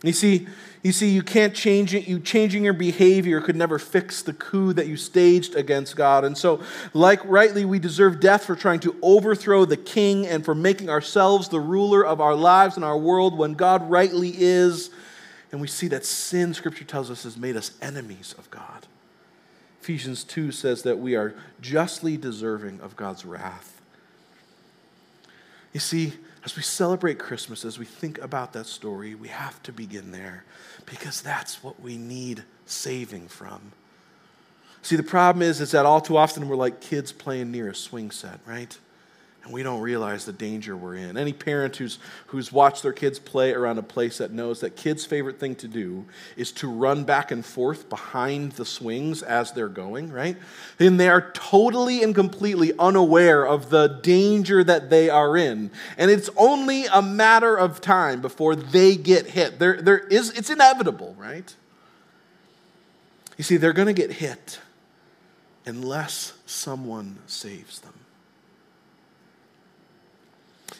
You 0.01 0.13
see, 0.13 0.47
you 0.85 0.91
see, 0.91 1.09
you 1.09 1.23
can't 1.23 1.55
change 1.55 1.95
it. 1.95 2.07
You 2.07 2.19
changing 2.19 2.63
your 2.63 2.73
behavior 2.73 3.41
could 3.41 3.55
never 3.55 3.79
fix 3.79 4.21
the 4.21 4.33
coup 4.33 4.71
that 4.73 4.85
you 4.85 4.97
staged 4.97 5.55
against 5.55 5.95
God. 5.95 6.23
And 6.23 6.37
so, 6.37 6.61
like 6.93 7.25
rightly, 7.25 7.65
we 7.65 7.79
deserve 7.79 8.19
death 8.19 8.45
for 8.45 8.55
trying 8.55 8.81
to 8.81 8.95
overthrow 9.01 9.65
the 9.65 9.77
king 9.77 10.27
and 10.27 10.45
for 10.45 10.53
making 10.53 10.91
ourselves 10.91 11.49
the 11.49 11.59
ruler 11.59 12.05
of 12.05 12.21
our 12.21 12.35
lives 12.35 12.75
and 12.75 12.85
our 12.85 12.99
world 12.99 13.35
when 13.35 13.55
God 13.55 13.89
rightly 13.89 14.35
is. 14.37 14.91
And 15.51 15.59
we 15.59 15.65
see 15.65 15.87
that 15.87 16.05
sin, 16.05 16.53
Scripture 16.53 16.85
tells 16.85 17.09
us, 17.09 17.23
has 17.23 17.35
made 17.35 17.57
us 17.57 17.71
enemies 17.81 18.35
of 18.37 18.47
God. 18.51 18.85
Ephesians 19.81 20.23
2 20.23 20.51
says 20.51 20.83
that 20.83 20.99
we 20.99 21.15
are 21.15 21.33
justly 21.61 22.15
deserving 22.15 22.79
of 22.81 22.95
God's 22.95 23.25
wrath. 23.25 23.81
You 25.73 25.79
see, 25.79 26.13
as 26.45 26.55
we 26.55 26.61
celebrate 26.61 27.17
Christmas, 27.17 27.65
as 27.65 27.79
we 27.79 27.85
think 27.85 28.19
about 28.19 28.53
that 28.53 28.67
story, 28.67 29.15
we 29.15 29.27
have 29.29 29.61
to 29.63 29.71
begin 29.71 30.11
there 30.11 30.45
because 30.85 31.21
that's 31.21 31.63
what 31.63 31.81
we 31.81 31.97
need 31.97 32.43
saving 32.67 33.27
from. 33.27 33.71
See, 34.83 34.95
the 34.95 35.01
problem 35.01 35.41
is, 35.41 35.59
is 35.59 35.71
that 35.71 35.87
all 35.87 35.99
too 35.99 36.15
often 36.15 36.47
we're 36.47 36.55
like 36.55 36.79
kids 36.79 37.11
playing 37.11 37.51
near 37.51 37.69
a 37.69 37.75
swing 37.75 38.11
set, 38.11 38.39
right? 38.45 38.77
And 39.45 39.53
we 39.53 39.61
don't 39.61 39.79
realize 39.79 40.25
the 40.25 40.33
danger 40.33 40.75
we're 40.75 40.95
in. 40.95 41.17
Any 41.17 41.31
parent 41.31 41.75
who's, 41.75 41.99
who's 42.27 42.51
watched 42.51 42.81
their 42.81 42.91
kids 42.91 43.19
play 43.19 43.53
around 43.53 43.77
a 43.77 43.83
place 43.83 44.17
that 44.17 44.31
knows 44.31 44.61
that 44.61 44.75
kids' 44.75 45.05
favorite 45.05 45.39
thing 45.39 45.53
to 45.57 45.67
do 45.67 46.05
is 46.35 46.51
to 46.53 46.67
run 46.67 47.03
back 47.03 47.29
and 47.29 47.45
forth 47.45 47.87
behind 47.87 48.53
the 48.53 48.65
swings 48.65 49.21
as 49.21 49.51
they're 49.51 49.67
going, 49.67 50.11
right? 50.11 50.35
Then 50.79 50.97
they 50.97 51.09
are 51.09 51.29
totally 51.33 52.01
and 52.01 52.15
completely 52.15 52.73
unaware 52.79 53.45
of 53.45 53.69
the 53.69 53.99
danger 54.01 54.63
that 54.63 54.89
they 54.89 55.11
are 55.11 55.37
in. 55.37 55.69
And 55.95 56.09
it's 56.09 56.31
only 56.35 56.87
a 56.87 57.03
matter 57.03 57.55
of 57.55 57.81
time 57.81 58.21
before 58.21 58.55
they 58.55 58.95
get 58.95 59.27
hit. 59.27 59.59
There, 59.59 59.79
there 59.79 59.99
is, 59.99 60.31
it's 60.31 60.49
inevitable, 60.49 61.15
right? 61.19 61.53
You 63.37 63.43
see, 63.43 63.57
they're 63.57 63.73
going 63.73 63.87
to 63.87 63.93
get 63.93 64.13
hit 64.13 64.59
unless 65.67 66.33
someone 66.47 67.19
saves 67.27 67.79
them. 67.81 67.93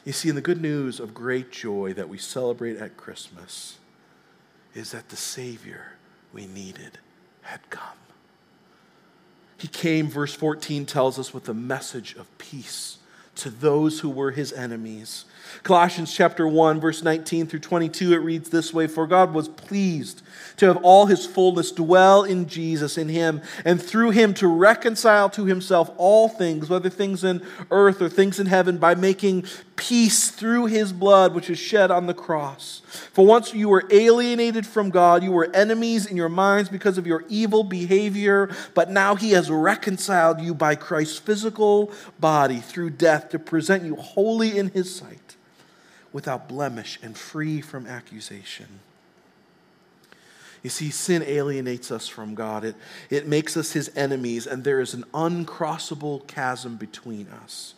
You 0.05 0.13
see, 0.13 0.29
in 0.29 0.35
the 0.35 0.41
good 0.41 0.61
news 0.61 0.99
of 0.99 1.15
great 1.15 1.51
joy 1.51 1.93
that 1.93 2.07
we 2.07 2.19
celebrate 2.19 2.77
at 2.77 2.95
Christmas 2.95 3.79
is 4.75 4.91
that 4.91 5.09
the 5.09 5.15
Savior 5.15 5.93
we 6.31 6.45
needed 6.45 6.99
had 7.41 7.67
come. 7.71 7.97
He 9.57 9.67
came, 9.67 10.07
verse 10.07 10.33
14 10.33 10.85
tells 10.85 11.17
us, 11.17 11.33
with 11.33 11.49
a 11.49 11.53
message 11.55 12.15
of 12.15 12.37
peace 12.37 12.99
to 13.35 13.49
those 13.49 13.99
who 13.99 14.09
were 14.09 14.31
his 14.31 14.53
enemies. 14.53 15.25
Colossians 15.63 16.13
chapter 16.13 16.47
1 16.47 16.79
verse 16.79 17.03
19 17.03 17.47
through 17.47 17.59
22 17.59 18.13
it 18.13 18.17
reads 18.17 18.49
this 18.49 18.73
way 18.73 18.87
for 18.87 19.05
God 19.05 19.33
was 19.33 19.47
pleased 19.47 20.21
to 20.57 20.65
have 20.65 20.77
all 20.77 21.05
his 21.05 21.25
fullness 21.25 21.71
dwell 21.71 22.23
in 22.23 22.47
Jesus 22.47 22.97
in 22.97 23.09
him 23.09 23.41
and 23.63 23.81
through 23.81 24.11
him 24.11 24.33
to 24.35 24.47
reconcile 24.47 25.29
to 25.31 25.45
himself 25.45 25.91
all 25.97 26.29
things 26.29 26.69
whether 26.69 26.89
things 26.89 27.23
in 27.23 27.45
earth 27.69 28.01
or 28.01 28.09
things 28.09 28.39
in 28.39 28.47
heaven 28.47 28.77
by 28.77 28.95
making 28.95 29.45
peace 29.75 30.29
through 30.29 30.65
his 30.65 30.93
blood 30.93 31.33
which 31.33 31.49
is 31.49 31.59
shed 31.59 31.91
on 31.91 32.07
the 32.07 32.13
cross. 32.13 32.81
For 33.11 33.25
once 33.25 33.53
you 33.53 33.69
were 33.69 33.87
alienated 33.89 34.65
from 34.65 34.89
God 34.89 35.23
you 35.23 35.31
were 35.31 35.49
enemies 35.53 36.05
in 36.05 36.17
your 36.17 36.29
minds 36.29 36.69
because 36.69 36.97
of 36.97 37.07
your 37.07 37.25
evil 37.29 37.63
behavior 37.63 38.49
but 38.73 38.89
now 38.89 39.15
he 39.15 39.31
has 39.31 39.49
reconciled 39.49 40.41
you 40.41 40.53
by 40.53 40.75
Christ's 40.75 41.17
physical 41.17 41.91
body 42.19 42.59
through 42.59 42.91
death 42.91 43.29
to 43.29 43.39
present 43.39 43.83
you 43.83 43.95
holy 43.95 44.57
in 44.57 44.69
his 44.69 44.93
sight 44.95 45.35
without 46.15 46.47
blemish 46.47 46.97
and 47.03 47.17
free 47.17 47.59
from 47.59 47.85
accusation. 47.85 48.79
You 50.63 50.69
see, 50.69 50.89
sin 50.89 51.21
alienates 51.21 51.91
us 51.91 52.07
from 52.07 52.33
God. 52.33 52.63
It, 52.63 52.75
it 53.09 53.27
makes 53.27 53.55
us 53.55 53.73
his 53.73 53.91
enemies, 53.97 54.47
and 54.47 54.63
there 54.63 54.79
is 54.79 54.95
an 54.95 55.03
uncrossable 55.13 56.25
chasm 56.25 56.77
between 56.77 57.27
us. 57.27 57.75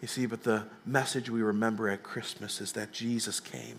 You 0.00 0.08
see, 0.08 0.26
but 0.26 0.42
the 0.42 0.64
message 0.84 1.30
we 1.30 1.42
remember 1.42 1.88
at 1.88 2.02
Christmas 2.02 2.60
is 2.60 2.72
that 2.72 2.92
Jesus 2.92 3.40
came 3.40 3.78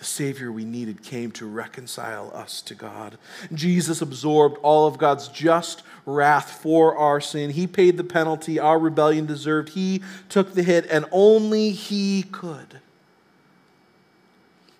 the 0.00 0.06
Savior 0.06 0.50
we 0.50 0.64
needed 0.64 1.02
came 1.02 1.30
to 1.32 1.44
reconcile 1.44 2.32
us 2.34 2.62
to 2.62 2.74
God. 2.74 3.18
Jesus 3.52 4.00
absorbed 4.00 4.56
all 4.62 4.86
of 4.86 4.96
God's 4.96 5.28
just 5.28 5.82
wrath 6.06 6.62
for 6.62 6.96
our 6.96 7.20
sin. 7.20 7.50
He 7.50 7.66
paid 7.66 7.98
the 7.98 8.04
penalty 8.04 8.58
our 8.58 8.78
rebellion 8.78 9.26
deserved. 9.26 9.68
He 9.68 10.02
took 10.30 10.54
the 10.54 10.62
hit, 10.62 10.86
and 10.86 11.04
only 11.12 11.72
He 11.72 12.22
could. 12.22 12.80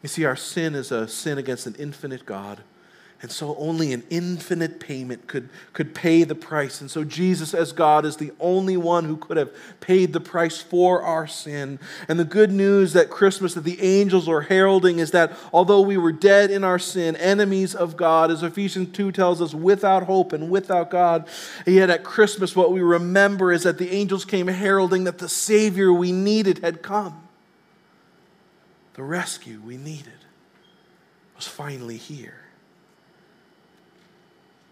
You 0.03 0.09
see, 0.09 0.25
our 0.25 0.37
sin 0.37 0.75
is 0.75 0.91
a 0.91 1.07
sin 1.07 1.37
against 1.37 1.67
an 1.67 1.77
infinite 1.79 2.25
God. 2.25 2.63
And 3.23 3.31
so 3.31 3.55
only 3.59 3.93
an 3.93 4.03
infinite 4.09 4.81
payment 4.81 5.27
could, 5.27 5.51
could 5.75 5.95
pay 5.95 6.25
the 6.25 6.35
price. 6.35 6.81
And 6.81 6.91
so 6.91 7.05
Jesus, 7.05 7.53
as 7.53 7.71
God, 7.71 8.07
is 8.07 8.17
the 8.17 8.33
only 8.41 8.79
one 8.79 9.05
who 9.05 9.19
could 9.19 9.37
have 9.37 9.51
paid 9.81 10.15
the 10.15 10.21
price 10.21 10.59
for 10.59 11.03
our 11.03 11.27
sin. 11.27 11.79
And 12.09 12.19
the 12.19 12.25
good 12.25 12.51
news 12.51 12.95
that 12.95 13.11
Christmas, 13.11 13.53
that 13.55 13.65
the 13.65 13.79
angels 13.83 14.27
are 14.27 14.41
heralding, 14.41 15.01
is 15.01 15.11
that 15.11 15.37
although 15.53 15.83
we 15.83 15.99
were 15.99 16.13
dead 16.13 16.51
in 16.51 16.65
our 16.65 16.79
sin, 16.79 17.15
enemies 17.17 17.75
of 17.75 17.95
God, 17.95 18.31
as 18.31 18.43
Ephesians 18.43 18.97
2 18.97 19.13
tells 19.13 19.43
us, 19.43 19.53
without 19.53 20.05
hope 20.05 20.33
and 20.33 20.51
without 20.51 20.91
God, 20.91 21.29
yet 21.67 21.91
at 21.91 22.03
Christmas, 22.03 22.57
what 22.57 22.73
we 22.73 22.81
remember 22.81 23.53
is 23.53 23.65
that 23.65 23.77
the 23.77 23.91
angels 23.91 24.25
came 24.25 24.47
heralding 24.47 25.05
that 25.05 25.19
the 25.19 25.29
Savior 25.29 25.93
we 25.93 26.11
needed 26.11 26.61
had 26.61 26.81
come. 26.81 27.29
The 28.95 29.03
rescue 29.03 29.61
we 29.61 29.77
needed 29.77 30.25
was 31.37 31.47
finally 31.47 31.99
here. 31.99 32.50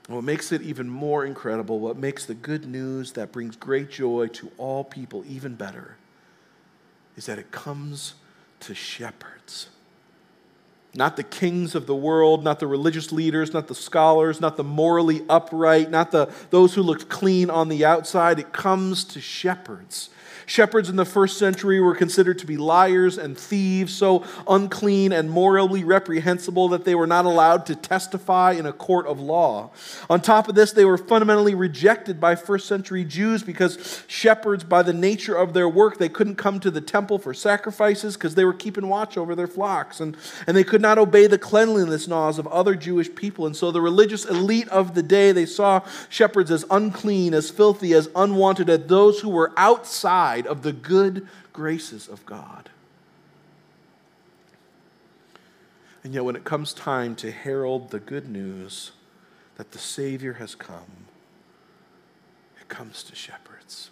What 0.09 0.25
makes 0.25 0.53
it 0.53 0.62
even 0.62 0.88
more 0.88 1.25
incredible, 1.25 1.79
what 1.79 1.97
makes 1.97 2.25
the 2.25 2.35
good 2.35 2.67
news 2.67 3.12
that 3.12 3.31
brings 3.31 3.57
great 3.57 3.91
joy 3.91 4.27
to 4.29 4.50
all 4.57 4.83
people 4.83 5.23
even 5.29 5.55
better, 5.55 5.97
is 7.17 7.27
that 7.27 7.38
it 7.38 7.50
comes 7.50 8.15
to 8.61 8.75
shepherds. 8.75 9.69
Not 10.95 11.17
the 11.17 11.23
kings 11.23 11.75
of 11.75 11.87
the 11.87 11.95
world, 11.95 12.43
not 12.43 12.59
the 12.59 12.67
religious 12.67 13.12
leaders, 13.12 13.53
not 13.53 13.69
the 13.69 13.75
scholars, 13.75 14.41
not 14.41 14.57
the 14.57 14.65
morally 14.65 15.23
upright, 15.29 15.91
not 15.91 16.11
the, 16.11 16.33
those 16.49 16.75
who 16.75 16.83
looked 16.83 17.11
clean 17.11 17.50
on 17.50 17.69
the 17.69 17.85
outside. 17.85 18.38
It 18.38 18.53
comes 18.53 19.05
to 19.05 19.21
shepherds 19.21 20.09
Shepherds 20.49 20.88
in 20.88 20.97
the 20.97 21.05
first 21.05 21.37
century 21.37 21.78
were 21.78 21.95
considered 21.95 22.38
to 22.38 22.47
be 22.47 22.57
liars 22.57 23.19
and 23.19 23.37
thieves, 23.37 23.95
so 23.95 24.25
unclean 24.49 25.12
and 25.12 25.31
morally 25.31 25.85
reprehensible 25.85 26.69
that 26.69 26.87
they 26.87 26.95
were 26.95 27.07
not 27.07 27.26
allowed 27.26 27.67
to 27.67 27.76
testify 27.76 28.52
in 28.52 28.64
a 28.64 28.73
court 28.73 29.07
of 29.07 29.21
law. 29.21 29.69
On 30.09 30.23
top 30.23 30.49
of 30.49 30.55
this, 30.55 30.73
they 30.73 30.87
were 30.87 30.97
fundamentally 30.97 31.55
rejected 31.55 32.19
by 32.19 32.35
first 32.35 32.67
century 32.67 33.05
Jews 33.05 33.43
because 33.43 34.02
shepherds, 34.07 34.64
by 34.64 34.83
the 34.83 34.95
nature 34.95 35.35
of 35.35 35.52
their 35.52 35.69
work, 35.69 35.99
they 35.99 36.09
couldn't 36.09 36.37
come 36.37 36.61
to 36.61 36.71
the 36.71 36.81
temple 36.81 37.19
for 37.19 37.35
sacrifices 37.35 38.14
because 38.14 38.35
they 38.35 38.47
were 38.47 38.55
keeping 38.55 38.88
watch 38.88 39.19
over 39.19 39.35
their 39.35 39.47
flocks. 39.47 40.00
And, 40.00 40.17
and 40.47 40.57
they 40.57 40.64
could 40.64 40.81
not 40.81 40.97
obey 40.97 41.26
the 41.26 41.37
cleanliness 41.37 42.09
laws 42.09 42.38
of 42.38 42.47
other 42.47 42.75
Jewish 42.75 43.14
people. 43.14 43.45
And 43.45 43.55
so 43.55 43.71
the 43.71 43.83
religious 43.83 44.25
elite 44.25 44.69
of 44.69 44.95
the 44.95 45.02
day, 45.02 45.31
they 45.33 45.45
saw 45.45 45.83
shepherds 46.09 46.50
as 46.50 46.64
unclean, 46.71 47.35
as 47.35 47.50
filthy, 47.50 47.93
as 47.93 48.09
unwanted, 48.17 48.71
as 48.71 48.87
those 48.87 49.21
who 49.21 49.28
were 49.28 49.52
outside 49.59 50.38
of 50.47 50.62
the 50.62 50.73
good 50.73 51.26
graces 51.52 52.09
of 52.09 52.25
God. 52.26 52.71
And 56.04 56.14
yet, 56.14 56.25
when 56.25 56.37
it 56.37 56.45
comes 56.45 56.73
time 56.73 57.16
to 57.16 57.30
herald 57.30 57.90
the 57.90 57.99
good 57.99 58.28
news 58.28 58.92
that 59.57 59.73
the 59.73 59.78
Savior 59.78 60.35
has 60.35 60.54
come, 60.54 61.07
it 62.61 62.68
comes 62.68 63.02
to 63.02 63.14
shepherds. 63.14 63.90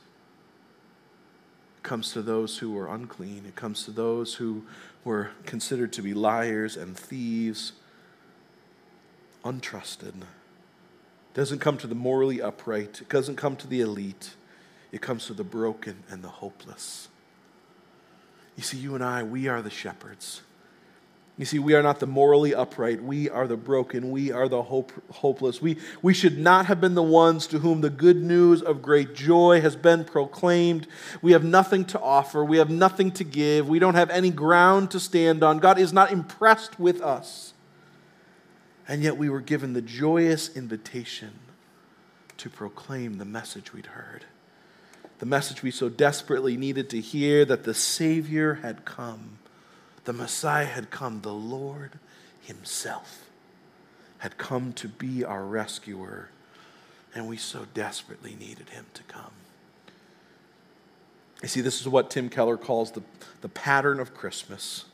It 1.79 1.83
comes 1.83 2.13
to 2.13 2.23
those 2.23 2.59
who 2.59 2.79
are 2.79 2.89
unclean. 2.89 3.45
It 3.47 3.57
comes 3.57 3.85
to 3.85 3.91
those 3.91 4.35
who 4.35 4.65
were 5.05 5.31
considered 5.45 5.93
to 5.95 6.03
be 6.03 6.15
liars 6.15 6.77
and 6.77 6.97
thieves, 6.97 7.73
untrusted. 9.45 10.17
It 10.17 11.35
doesn't 11.35 11.59
come 11.59 11.77
to 11.79 11.87
the 11.87 11.95
morally 11.95 12.41
upright. 12.41 13.01
It 13.01 13.09
doesn't 13.09 13.37
come 13.37 13.57
to 13.57 13.67
the 13.67 13.81
elite. 13.81 14.35
It 14.93 15.01
comes 15.01 15.27
to 15.27 15.35
the 15.35 15.45
broken 15.45 16.03
and 16.09 16.23
the 16.23 16.29
hopeless. 16.29 17.09
You 18.57 18.63
see, 18.63 18.79
you 18.79 18.95
and 18.95 19.05
I, 19.05 19.23
we 19.23 19.49
are 19.49 19.61
the 19.61 19.71
shepherds. 19.71 20.43
You 21.39 21.45
see, 21.45 21.59
we 21.59 21.75
are 21.75 21.83
not 21.83 22.01
the 22.01 22.07
morally 22.07 22.55
upright. 22.55 23.03
We 23.03 23.29
are 23.29 23.47
the 23.47 23.59
broken. 23.59 24.11
We 24.11 24.33
are 24.33 24.49
the 24.49 24.63
hope, 24.63 24.91
hopeless. 25.13 25.61
We, 25.61 25.77
we 26.01 26.15
should 26.15 26.39
not 26.39 26.65
have 26.65 26.81
been 26.81 26.95
the 26.95 27.03
ones 27.03 27.47
to 27.49 27.59
whom 27.59 27.83
the 27.83 27.91
good 27.91 28.23
news 28.23 28.63
of 28.63 28.81
great 28.81 29.15
joy 29.15 29.61
has 29.61 29.77
been 29.77 30.07
proclaimed. 30.07 30.87
We 31.21 31.33
have 31.33 31.45
nothing 31.45 31.85
to 31.87 32.01
offer. 32.01 32.43
We 32.43 32.57
have 32.57 32.71
nothing 32.71 33.11
to 33.13 33.25
give. 33.25 33.69
We 33.69 33.79
don't 33.79 33.97
have 33.97 34.09
any 34.09 34.31
ground 34.31 34.91
to 34.93 35.01
stand 35.01 35.45
on. 35.45 35.59
God 35.59 35.79
is 35.79 35.93
not 35.93 36.11
impressed 36.11 36.81
with 36.81 37.03
us. 37.03 37.53
And 38.89 39.03
yet 39.03 39.19
we 39.19 39.29
were 39.29 39.43
given 39.43 39.75
the 39.75 39.83
joyous 39.83 40.57
invitation 40.57 41.33
to 42.39 42.49
proclaim 42.49 43.19
the 43.19 43.25
message 43.27 43.75
we'd 43.75 43.87
heard. 43.87 44.25
The 45.19 45.27
message 45.27 45.63
we 45.63 45.71
so 45.71 45.89
desperately 45.89 46.57
needed 46.57 46.91
to 46.91 47.01
hear 47.01 47.45
that 47.45 47.65
the 47.65 47.75
Savior 47.75 48.55
had 48.55 48.85
come 48.85 49.39
the 50.07 50.13
Messiah 50.13 50.67
had 50.67 50.91
come, 50.91 51.21
the 51.21 51.35
Lord 51.35 51.99
Himself 52.43 53.25
had 54.19 54.39
come 54.39 54.73
to 54.75 54.89
be 54.89 55.25
our 55.25 55.45
rescuer, 55.45 56.31
and 57.13 57.29
we 57.29 57.37
so 57.37 57.67
desperately 57.75 58.37
needed 58.37 58.71
Him 58.71 58.87
to 58.95 59.03
come. 59.03 59.33
You 61.43 61.49
see, 61.49 61.61
this 61.61 61.81
is 61.81 61.89
what 61.89 62.09
Tim 62.09 62.29
Keller 62.29 62.57
calls 62.57 62.93
the, 62.93 63.03
the 63.41 63.49
pattern 63.49 63.99
of 63.99 64.15
Christmas. 64.15 64.85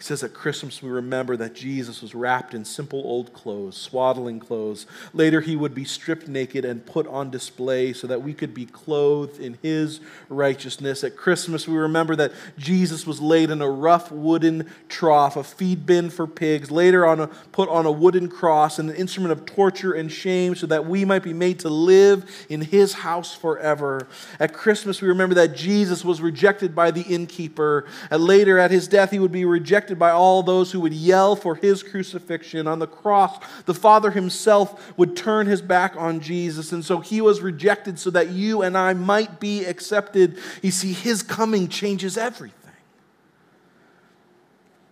He 0.00 0.04
says 0.04 0.22
at 0.22 0.32
Christmas 0.32 0.82
we 0.82 0.88
remember 0.88 1.36
that 1.36 1.54
Jesus 1.54 2.00
was 2.00 2.14
wrapped 2.14 2.54
in 2.54 2.64
simple 2.64 3.02
old 3.04 3.34
clothes, 3.34 3.76
swaddling 3.76 4.40
clothes. 4.40 4.86
Later 5.12 5.42
he 5.42 5.56
would 5.56 5.74
be 5.74 5.84
stripped 5.84 6.26
naked 6.26 6.64
and 6.64 6.86
put 6.86 7.06
on 7.06 7.30
display 7.30 7.92
so 7.92 8.06
that 8.06 8.22
we 8.22 8.32
could 8.32 8.54
be 8.54 8.64
clothed 8.64 9.38
in 9.38 9.58
his 9.60 10.00
righteousness. 10.30 11.04
At 11.04 11.16
Christmas 11.16 11.68
we 11.68 11.76
remember 11.76 12.16
that 12.16 12.32
Jesus 12.56 13.06
was 13.06 13.20
laid 13.20 13.50
in 13.50 13.60
a 13.60 13.68
rough 13.68 14.10
wooden 14.10 14.70
trough, 14.88 15.36
a 15.36 15.44
feed 15.44 15.84
bin 15.84 16.08
for 16.08 16.26
pigs, 16.26 16.70
later 16.70 17.04
on 17.04 17.20
a, 17.20 17.26
put 17.26 17.68
on 17.68 17.84
a 17.84 17.92
wooden 17.92 18.30
cross, 18.30 18.78
and 18.78 18.88
an 18.88 18.96
instrument 18.96 19.32
of 19.32 19.44
torture 19.44 19.92
and 19.92 20.10
shame 20.10 20.54
so 20.54 20.66
that 20.66 20.86
we 20.86 21.04
might 21.04 21.22
be 21.22 21.34
made 21.34 21.58
to 21.58 21.68
live 21.68 22.24
in 22.48 22.62
his 22.62 22.94
house 22.94 23.34
forever. 23.34 24.08
At 24.38 24.54
Christmas 24.54 25.02
we 25.02 25.08
remember 25.08 25.34
that 25.34 25.54
Jesus 25.54 26.06
was 26.06 26.22
rejected 26.22 26.74
by 26.74 26.90
the 26.90 27.02
innkeeper, 27.02 27.84
and 28.10 28.24
later 28.24 28.58
at 28.58 28.70
his 28.70 28.88
death 28.88 29.10
he 29.10 29.18
would 29.18 29.30
be 29.30 29.44
rejected 29.44 29.89
rejected 29.90 29.98
by 29.98 30.10
all 30.10 30.42
those 30.42 30.72
who 30.72 30.80
would 30.80 30.92
yell 30.92 31.34
for 31.34 31.56
his 31.56 31.82
crucifixion. 31.82 32.66
On 32.66 32.78
the 32.78 32.86
cross, 32.86 33.38
the 33.66 33.74
Father 33.74 34.10
himself 34.10 34.96
would 34.96 35.16
turn 35.16 35.46
his 35.46 35.60
back 35.60 35.96
on 35.96 36.20
Jesus. 36.20 36.72
And 36.72 36.84
so 36.84 37.00
he 37.00 37.20
was 37.20 37.40
rejected 37.40 37.98
so 37.98 38.10
that 38.10 38.28
you 38.30 38.62
and 38.62 38.76
I 38.76 38.94
might 38.94 39.40
be 39.40 39.64
accepted. 39.64 40.38
You 40.62 40.70
see, 40.70 40.92
his 40.92 41.22
coming 41.22 41.68
changes 41.68 42.16
everything. 42.16 42.56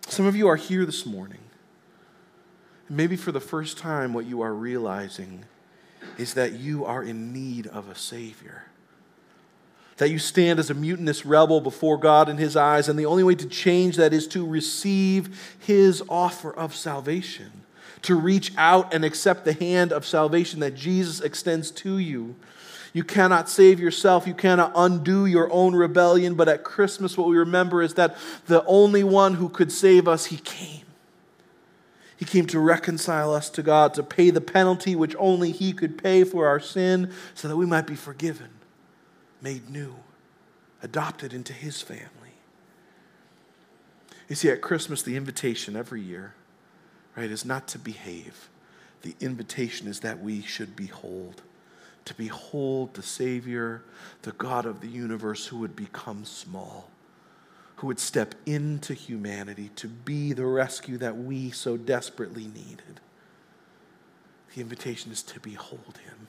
Some 0.07 0.25
of 0.25 0.35
you 0.35 0.47
are 0.47 0.57
here 0.57 0.85
this 0.85 1.05
morning. 1.05 1.39
Maybe 2.89 3.15
for 3.15 3.31
the 3.31 3.39
first 3.39 3.77
time, 3.77 4.13
what 4.13 4.25
you 4.25 4.41
are 4.41 4.53
realizing 4.53 5.45
is 6.17 6.33
that 6.33 6.53
you 6.53 6.83
are 6.85 7.03
in 7.03 7.31
need 7.31 7.67
of 7.67 7.87
a 7.87 7.95
Savior 7.95 8.63
that 9.99 10.09
you 10.09 10.17
stand 10.17 10.59
as 10.59 10.69
a 10.69 10.73
mutinous 10.73 11.25
rebel 11.25 11.59
before 11.59 11.97
God 11.97 12.29
in 12.29 12.37
His 12.37 12.55
eyes, 12.55 12.87
and 12.87 12.97
the 12.97 13.05
only 13.05 13.23
way 13.23 13.35
to 13.35 13.45
change 13.45 13.97
that 13.97 14.13
is 14.13 14.27
to 14.29 14.47
receive 14.47 15.55
His 15.59 16.01
offer 16.07 16.53
of 16.53 16.73
salvation, 16.73 17.51
to 18.03 18.15
reach 18.15 18.53
out 18.57 18.93
and 18.93 19.03
accept 19.03 19.43
the 19.43 19.53
hand 19.53 19.91
of 19.91 20.05
salvation 20.05 20.61
that 20.61 20.73
Jesus 20.73 21.19
extends 21.19 21.69
to 21.71 21.97
you. 21.97 22.35
You 22.93 23.03
cannot 23.03 23.49
save 23.49 23.79
yourself. 23.79 24.25
You 24.25 24.33
cannot 24.33 24.71
undo 24.73 25.25
your 25.25 25.51
own 25.51 25.75
rebellion. 25.75 26.33
But 26.33 26.47
at 26.47 26.63
Christmas, 26.63 27.17
what 27.17 27.27
we 27.27 27.37
remember 27.37 27.83
is 27.83 27.93
that 27.95 28.17
the 28.47 28.65
only 28.65 29.03
one 29.03 29.35
who 29.35 29.47
could 29.47 29.71
save 29.71 30.07
us, 30.07 30.27
He 30.27 30.37
came. 30.37 30.85
He 32.15 32.25
came 32.25 32.47
to 32.47 32.59
reconcile 32.59 33.33
us 33.33 33.49
to 33.51 33.61
God, 33.61 33.93
to 33.95 34.03
pay 34.03 34.29
the 34.29 34.41
penalty 34.41 34.95
which 34.95 35.15
only 35.19 35.51
He 35.51 35.73
could 35.73 36.01
pay 36.01 36.23
for 36.23 36.47
our 36.47 36.61
sin, 36.61 37.11
so 37.35 37.49
that 37.49 37.57
we 37.57 37.65
might 37.65 37.85
be 37.85 37.95
forgiven 37.95 38.47
made 39.41 39.69
new, 39.69 39.95
adopted 40.81 41.33
into 41.33 41.53
his 41.53 41.81
family. 41.81 42.05
You 44.27 44.35
see, 44.35 44.49
at 44.49 44.61
Christmas, 44.61 45.01
the 45.01 45.15
invitation 45.15 45.75
every 45.75 46.01
year, 46.01 46.35
right, 47.15 47.31
is 47.31 47.45
not 47.45 47.67
to 47.69 47.79
behave. 47.79 48.49
The 49.01 49.15
invitation 49.19 49.87
is 49.87 50.01
that 50.01 50.21
we 50.21 50.41
should 50.41 50.75
behold, 50.75 51.41
to 52.05 52.13
behold 52.13 52.93
the 52.93 53.01
Savior, 53.01 53.81
the 54.21 54.33
God 54.33 54.65
of 54.65 54.81
the 54.81 54.87
universe 54.87 55.47
who 55.47 55.57
would 55.57 55.75
become 55.75 56.25
small, 56.25 56.89
who 57.77 57.87
would 57.87 57.99
step 57.99 58.35
into 58.45 58.93
humanity 58.93 59.71
to 59.77 59.87
be 59.87 60.33
the 60.33 60.45
rescue 60.45 60.97
that 60.97 61.17
we 61.17 61.49
so 61.49 61.77
desperately 61.77 62.45
needed. 62.45 62.99
The 64.53 64.61
invitation 64.61 65.11
is 65.11 65.23
to 65.23 65.39
behold 65.39 65.99
him 66.03 66.27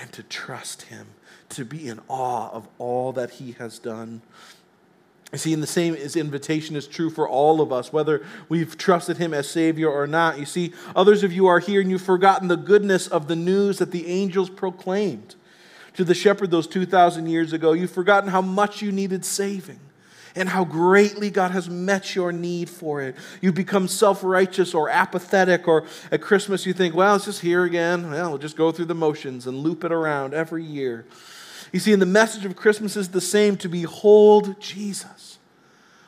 and 0.00 0.12
to 0.12 0.22
trust 0.22 0.82
Him, 0.82 1.06
to 1.50 1.64
be 1.64 1.88
in 1.88 2.00
awe 2.08 2.50
of 2.50 2.68
all 2.78 3.12
that 3.12 3.32
He 3.32 3.52
has 3.52 3.78
done. 3.78 4.22
You 5.32 5.38
see, 5.38 5.52
and 5.52 5.62
the 5.62 5.66
same 5.66 5.94
as 5.94 6.14
invitation 6.14 6.76
is 6.76 6.86
true 6.86 7.10
for 7.10 7.28
all 7.28 7.60
of 7.60 7.72
us, 7.72 7.92
whether 7.92 8.24
we've 8.48 8.78
trusted 8.78 9.16
Him 9.16 9.34
as 9.34 9.48
Savior 9.48 9.88
or 9.88 10.06
not. 10.06 10.38
You 10.38 10.46
see, 10.46 10.72
others 10.94 11.24
of 11.24 11.32
you 11.32 11.46
are 11.46 11.58
here 11.58 11.80
and 11.80 11.90
you've 11.90 12.02
forgotten 12.02 12.48
the 12.48 12.56
goodness 12.56 13.08
of 13.08 13.26
the 13.26 13.36
news 13.36 13.78
that 13.78 13.90
the 13.90 14.06
angels 14.06 14.48
proclaimed 14.48 15.34
to 15.94 16.04
the 16.04 16.14
shepherd 16.14 16.50
those 16.50 16.66
2,000 16.66 17.26
years 17.26 17.52
ago. 17.52 17.72
You've 17.72 17.90
forgotten 17.90 18.30
how 18.30 18.42
much 18.42 18.82
you 18.82 18.92
needed 18.92 19.24
saving 19.24 19.80
and 20.36 20.48
how 20.48 20.64
greatly 20.64 21.30
God 21.30 21.52
has 21.52 21.70
met 21.70 22.14
your 22.14 22.32
need 22.32 22.68
for 22.68 23.00
it. 23.00 23.14
You 23.40 23.52
become 23.52 23.86
self 23.88 24.24
righteous 24.24 24.74
or 24.74 24.88
apathetic, 24.88 25.68
or 25.68 25.86
at 26.10 26.20
Christmas 26.20 26.66
you 26.66 26.72
think, 26.72 26.94
well, 26.94 27.16
it's 27.16 27.26
just 27.26 27.40
here 27.40 27.64
again. 27.64 28.10
Well, 28.10 28.30
we'll 28.30 28.38
just 28.38 28.56
go 28.56 28.72
through 28.72 28.86
the 28.86 28.94
motions 28.94 29.46
and 29.46 29.58
loop 29.58 29.84
it 29.84 29.92
around 29.92 30.34
every 30.34 30.64
year. 30.64 31.06
You 31.72 31.80
see, 31.80 31.92
and 31.92 32.02
the 32.02 32.06
message 32.06 32.44
of 32.44 32.56
Christmas 32.56 32.96
is 32.96 33.08
the 33.08 33.20
same 33.20 33.56
to 33.58 33.68
behold 33.68 34.60
Jesus, 34.60 35.38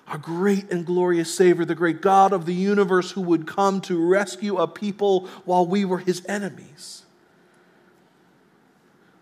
our 0.07 0.19
great 0.19 0.71
and 0.71 0.87
glorious 0.87 1.35
Savior, 1.35 1.65
the 1.65 1.75
great 1.75 2.01
God 2.01 2.33
of 2.33 2.47
the 2.47 2.55
universe 2.55 3.13
who 3.13 3.23
would 3.23 3.47
come 3.47 3.81
to 3.83 4.01
rescue 4.09 4.59
a 4.59 4.69
people 4.69 5.27
while 5.45 5.67
we 5.67 5.85
were 5.85 5.99
his 5.99 6.25
enemies. 6.27 7.05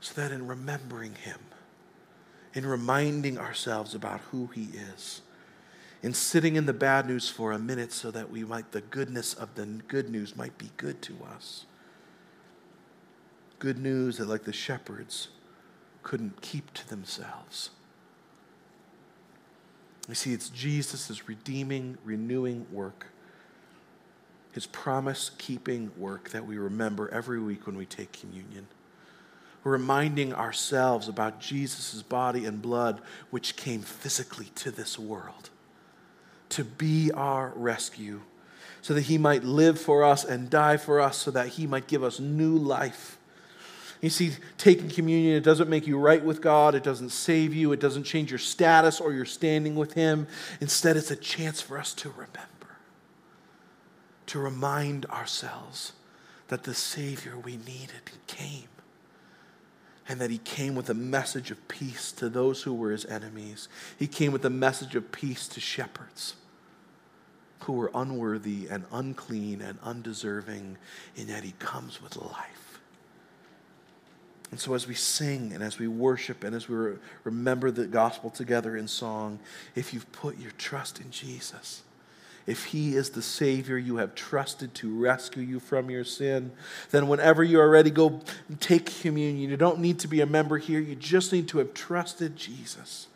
So 0.00 0.20
that 0.20 0.32
in 0.32 0.46
remembering 0.46 1.14
him, 1.14 1.38
in 2.54 2.64
reminding 2.64 3.36
ourselves 3.36 3.94
about 3.94 4.20
who 4.30 4.46
He 4.54 4.68
is, 4.94 5.22
in 6.02 6.14
sitting 6.14 6.56
in 6.56 6.66
the 6.66 6.72
bad 6.72 7.06
news 7.06 7.28
for 7.28 7.52
a 7.52 7.58
minute 7.58 7.92
so 7.92 8.10
that 8.10 8.30
we 8.30 8.44
might, 8.44 8.72
the 8.72 8.80
goodness 8.80 9.34
of 9.34 9.54
the 9.54 9.66
good 9.88 10.08
news 10.08 10.36
might 10.36 10.56
be 10.56 10.70
good 10.76 11.02
to 11.02 11.16
us. 11.34 11.66
Good 13.58 13.78
news 13.78 14.18
that, 14.18 14.28
like 14.28 14.44
the 14.44 14.52
shepherds, 14.52 15.28
couldn't 16.02 16.40
keep 16.42 16.72
to 16.74 16.88
themselves. 16.88 17.70
You 20.08 20.14
see, 20.14 20.32
it's 20.34 20.50
Jesus' 20.50 21.26
redeeming, 21.28 21.96
renewing 22.04 22.66
work, 22.70 23.06
his 24.52 24.66
promise 24.66 25.30
keeping 25.38 25.90
work 25.96 26.28
that 26.30 26.46
we 26.46 26.58
remember 26.58 27.08
every 27.08 27.40
week 27.40 27.66
when 27.66 27.76
we 27.76 27.86
take 27.86 28.12
communion 28.12 28.68
Reminding 29.64 30.34
ourselves 30.34 31.08
about 31.08 31.40
Jesus' 31.40 32.02
body 32.02 32.44
and 32.44 32.60
blood, 32.60 33.00
which 33.30 33.56
came 33.56 33.80
physically 33.80 34.46
to 34.56 34.70
this 34.70 34.98
world 34.98 35.50
to 36.50 36.62
be 36.62 37.10
our 37.12 37.52
rescue, 37.56 38.20
so 38.80 38.94
that 38.94 39.02
he 39.02 39.18
might 39.18 39.42
live 39.42 39.80
for 39.80 40.04
us 40.04 40.24
and 40.24 40.48
die 40.50 40.76
for 40.76 41.00
us, 41.00 41.16
so 41.16 41.30
that 41.30 41.48
he 41.48 41.66
might 41.66 41.88
give 41.88 42.04
us 42.04 42.20
new 42.20 42.56
life. 42.56 43.18
You 44.00 44.10
see, 44.10 44.32
taking 44.58 44.90
communion, 44.90 45.34
it 45.34 45.42
doesn't 45.42 45.70
make 45.70 45.86
you 45.86 45.98
right 45.98 46.22
with 46.22 46.42
God. 46.42 46.74
It 46.74 46.82
doesn't 46.82 47.08
save 47.08 47.54
you. 47.54 47.72
It 47.72 47.80
doesn't 47.80 48.04
change 48.04 48.30
your 48.30 48.38
status 48.38 49.00
or 49.00 49.14
your 49.14 49.24
standing 49.24 49.76
with 49.76 49.94
Him. 49.94 50.26
Instead, 50.60 50.98
it's 50.98 51.10
a 51.10 51.16
chance 51.16 51.62
for 51.62 51.78
us 51.78 51.94
to 51.94 52.10
remember, 52.10 52.76
to 54.26 54.38
remind 54.38 55.06
ourselves 55.06 55.92
that 56.48 56.64
the 56.64 56.74
Savior 56.74 57.38
we 57.38 57.56
needed 57.56 58.12
came 58.26 58.68
and 60.08 60.20
that 60.20 60.30
he 60.30 60.38
came 60.38 60.74
with 60.74 60.90
a 60.90 60.94
message 60.94 61.50
of 61.50 61.68
peace 61.68 62.12
to 62.12 62.28
those 62.28 62.62
who 62.62 62.74
were 62.74 62.90
his 62.90 63.06
enemies. 63.06 63.68
He 63.98 64.06
came 64.06 64.32
with 64.32 64.44
a 64.44 64.50
message 64.50 64.94
of 64.94 65.12
peace 65.12 65.48
to 65.48 65.60
shepherds 65.60 66.34
who 67.60 67.72
were 67.72 67.90
unworthy 67.94 68.66
and 68.70 68.84
unclean 68.92 69.62
and 69.62 69.78
undeserving, 69.82 70.76
and 71.16 71.28
yet 71.28 71.44
he 71.44 71.52
comes 71.58 72.02
with 72.02 72.16
life. 72.16 72.80
And 74.50 74.60
so, 74.60 74.74
as 74.74 74.86
we 74.86 74.94
sing 74.94 75.52
and 75.52 75.62
as 75.64 75.78
we 75.78 75.88
worship 75.88 76.44
and 76.44 76.54
as 76.54 76.68
we 76.68 76.76
remember 77.24 77.70
the 77.70 77.86
gospel 77.86 78.30
together 78.30 78.76
in 78.76 78.86
song, 78.86 79.40
if 79.74 79.92
you've 79.92 80.10
put 80.12 80.38
your 80.38 80.52
trust 80.52 81.00
in 81.00 81.10
Jesus, 81.10 81.82
if 82.46 82.66
He 82.66 82.94
is 82.94 83.10
the 83.10 83.22
Savior 83.22 83.78
you 83.78 83.96
have 83.96 84.14
trusted 84.14 84.74
to 84.74 84.98
rescue 84.98 85.42
you 85.42 85.60
from 85.60 85.90
your 85.90 86.04
sin, 86.04 86.52
then 86.90 87.08
whenever 87.08 87.42
you 87.42 87.60
are 87.60 87.70
ready, 87.70 87.90
go 87.90 88.20
take 88.60 89.00
communion. 89.00 89.50
You 89.50 89.56
don't 89.56 89.78
need 89.78 89.98
to 90.00 90.08
be 90.08 90.20
a 90.20 90.26
member 90.26 90.58
here, 90.58 90.80
you 90.80 90.94
just 90.94 91.32
need 91.32 91.48
to 91.48 91.58
have 91.58 91.74
trusted 91.74 92.36
Jesus. 92.36 93.06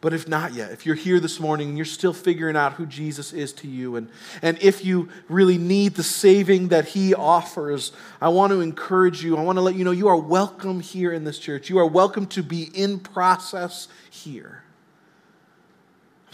But 0.00 0.12
if 0.12 0.28
not 0.28 0.52
yet, 0.52 0.70
if 0.70 0.84
you're 0.84 0.94
here 0.94 1.18
this 1.18 1.40
morning 1.40 1.70
and 1.70 1.78
you're 1.78 1.86
still 1.86 2.12
figuring 2.12 2.56
out 2.56 2.74
who 2.74 2.84
Jesus 2.84 3.32
is 3.32 3.54
to 3.54 3.66
you, 3.66 3.96
and, 3.96 4.10
and 4.42 4.58
if 4.60 4.84
you 4.84 5.08
really 5.30 5.56
need 5.56 5.94
the 5.94 6.02
saving 6.02 6.68
that 6.68 6.88
he 6.88 7.14
offers, 7.14 7.90
I 8.20 8.28
want 8.28 8.52
to 8.52 8.60
encourage 8.60 9.24
you. 9.24 9.38
I 9.38 9.40
want 9.40 9.56
to 9.56 9.62
let 9.62 9.76
you 9.76 9.82
know 9.82 9.92
you 9.92 10.08
are 10.08 10.16
welcome 10.16 10.80
here 10.80 11.10
in 11.10 11.24
this 11.24 11.38
church. 11.38 11.70
You 11.70 11.78
are 11.78 11.86
welcome 11.86 12.26
to 12.26 12.42
be 12.42 12.64
in 12.74 12.98
process 12.98 13.88
here 14.10 14.62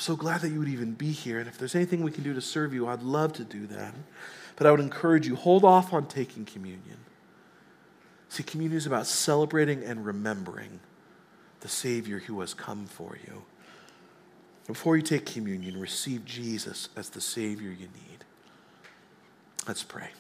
so 0.01 0.17
glad 0.17 0.41
that 0.41 0.51
you 0.51 0.59
would 0.59 0.69
even 0.69 0.93
be 0.93 1.13
here. 1.13 1.39
And 1.39 1.49
if 1.49 1.59
there's 1.59 1.75
anything 1.75 2.03
we 2.03 2.11
can 2.11 2.25
do 2.25 2.35
to 2.35 2.41
serve 2.41 2.75
you, 2.75 2.89
I'd 2.89 3.03
love 3.03 3.33
to 3.35 3.45
do 3.45 3.67
that. 3.69 3.95
But 4.57 4.67
I 4.67 4.71
would 4.71 4.81
encourage 4.81 5.27
you 5.27 5.37
hold 5.37 5.65
off 5.65 5.93
on 5.93 6.07
taking 6.07 6.45
communion. 6.45 6.99
See, 8.29 8.43
communion 8.43 8.79
is 8.79 8.87
about 8.87 9.07
celebrating 9.07 9.83
and 9.83 10.05
remembering 10.05 10.81
the 11.61 11.69
Savior 11.69 12.21
who 12.21 12.41
has 12.41 12.55
come 12.55 12.87
for 12.87 13.19
you. 13.27 13.43
Before 14.67 14.97
you 14.97 15.03
take 15.03 15.27
communion, 15.27 15.81
receive 15.81 16.25
Jesus 16.25 16.89
as 16.97 17.11
the 17.11 17.21
Savior 17.21 17.71
you 17.71 17.89
need. 17.89 18.25
Let's 19.67 19.83
pray. 19.83 20.11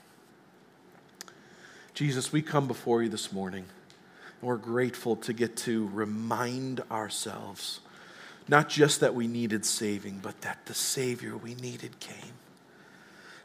Jesus, 1.94 2.32
we 2.32 2.42
come 2.42 2.66
before 2.66 3.02
you 3.02 3.08
this 3.08 3.32
morning, 3.32 3.64
and 4.40 4.48
we're 4.48 4.56
grateful 4.56 5.16
to 5.16 5.32
get 5.32 5.56
to 5.58 5.88
remind 5.92 6.82
ourselves 6.90 7.80
not 8.50 8.68
just 8.68 8.98
that 8.98 9.14
we 9.14 9.28
needed 9.28 9.64
saving, 9.64 10.18
but 10.20 10.40
that 10.40 10.66
the 10.66 10.74
Savior 10.74 11.36
we 11.36 11.54
needed 11.54 12.00
came. 12.00 12.34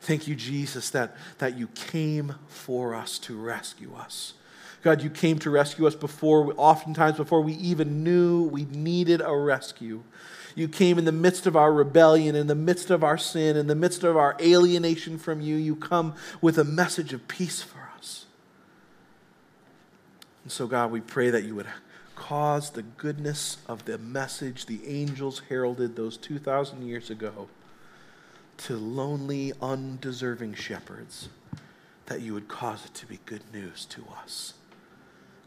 Thank 0.02 0.28
you, 0.28 0.36
Jesus, 0.36 0.90
that, 0.90 1.16
that 1.38 1.56
you 1.56 1.68
came 1.68 2.34
for 2.48 2.96
us 2.96 3.20
to 3.20 3.38
rescue 3.38 3.94
us. 3.96 4.34
God, 4.82 5.04
you 5.04 5.12
came 5.12 5.38
to 5.40 5.52
rescue 5.52 5.86
us 5.86 5.94
before, 5.94 6.54
oftentimes 6.58 7.18
before 7.18 7.42
we 7.42 7.54
even 7.54 8.04
knew 8.04 8.44
we 8.46 8.66
needed 8.66 9.22
a 9.22 9.36
rescue. 9.36 10.02
You 10.56 10.68
came 10.68 10.98
in 10.98 11.06
the 11.06 11.12
midst 11.12 11.46
of 11.46 11.56
our 11.56 11.72
rebellion, 11.72 12.36
in 12.36 12.48
the 12.48 12.56
midst 12.56 12.90
of 12.90 13.04
our 13.04 13.18
sin, 13.18 13.58
in 13.58 13.68
the 13.68 13.76
midst 13.76 14.04
of 14.04 14.18
our 14.18 14.36
alienation 14.40 15.20
from 15.20 15.40
you. 15.40 15.56
You 15.56 15.76
come 15.76 16.16
with 16.42 16.58
a 16.58 16.64
message 16.64 17.14
of 17.14 17.28
peace 17.28 17.62
for 17.62 17.90
us. 17.96 18.26
And 20.44 20.52
so, 20.52 20.66
God, 20.66 20.92
we 20.92 21.02
pray 21.02 21.30
that 21.30 21.44
you 21.44 21.54
would 21.54 21.68
cause 22.16 22.72
the 22.72 22.82
goodness 22.82 23.58
of 23.68 23.86
the 23.86 23.98
message 23.98 24.66
the 24.66 24.88
angels 24.88 25.42
heralded 25.50 25.96
those 25.96 26.18
2,000 26.18 26.88
years 26.88 27.10
ago 27.10 27.48
to 28.58 28.78
lonely, 28.78 29.54
undeserving 29.62 30.54
shepherds, 30.54 31.30
that 32.06 32.22
you 32.22 32.34
would 32.34 32.48
cause 32.48 32.86
it 32.86 32.94
to 32.94 33.06
be 33.06 33.20
good 33.26 33.44
news 33.54 33.86
to 33.86 34.04
us. 34.24 34.54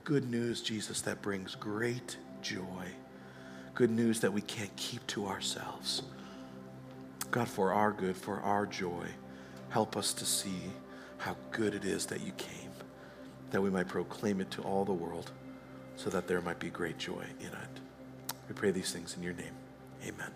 Good 0.04 0.31
news, 0.31 0.61
Jesus, 0.61 1.00
that 1.02 1.22
brings 1.22 1.54
great 1.54 2.16
joy. 2.42 2.87
Good 3.74 3.90
news 3.90 4.20
that 4.20 4.33
we 4.33 4.42
can't 4.42 4.74
keep 4.76 5.07
to 5.09 5.26
ourselves. 5.26 6.02
God, 7.31 7.48
for 7.48 7.72
our 7.72 7.92
good, 7.92 8.16
for 8.16 8.40
our 8.40 8.66
joy, 8.66 9.07
help 9.70 9.96
us 9.96 10.12
to 10.14 10.24
see 10.24 10.62
how 11.18 11.37
good 11.50 11.74
it 11.74 11.85
is 11.85 12.07
that 12.07 12.20
you 12.20 12.33
came, 12.33 12.70
that 13.50 13.61
we 13.61 13.70
might 13.70 13.88
proclaim 13.88 14.40
it 14.40 14.50
to 14.52 14.62
all 14.62 14.85
the 14.85 14.92
world 14.92 15.31
so 15.99 16.09
that 16.11 16.29
there 16.29 16.41
might 16.41 16.61
be 16.61 16.71
great 16.71 16.97
joy 16.97 17.25
in 17.41 17.49
it. 17.49 17.75
We 18.49 18.55
pray 18.55 18.71
these 18.71 18.93
things 18.93 19.17
in 19.17 19.23
your 19.23 19.35
name. 19.35 19.53
Amen. 20.07 20.31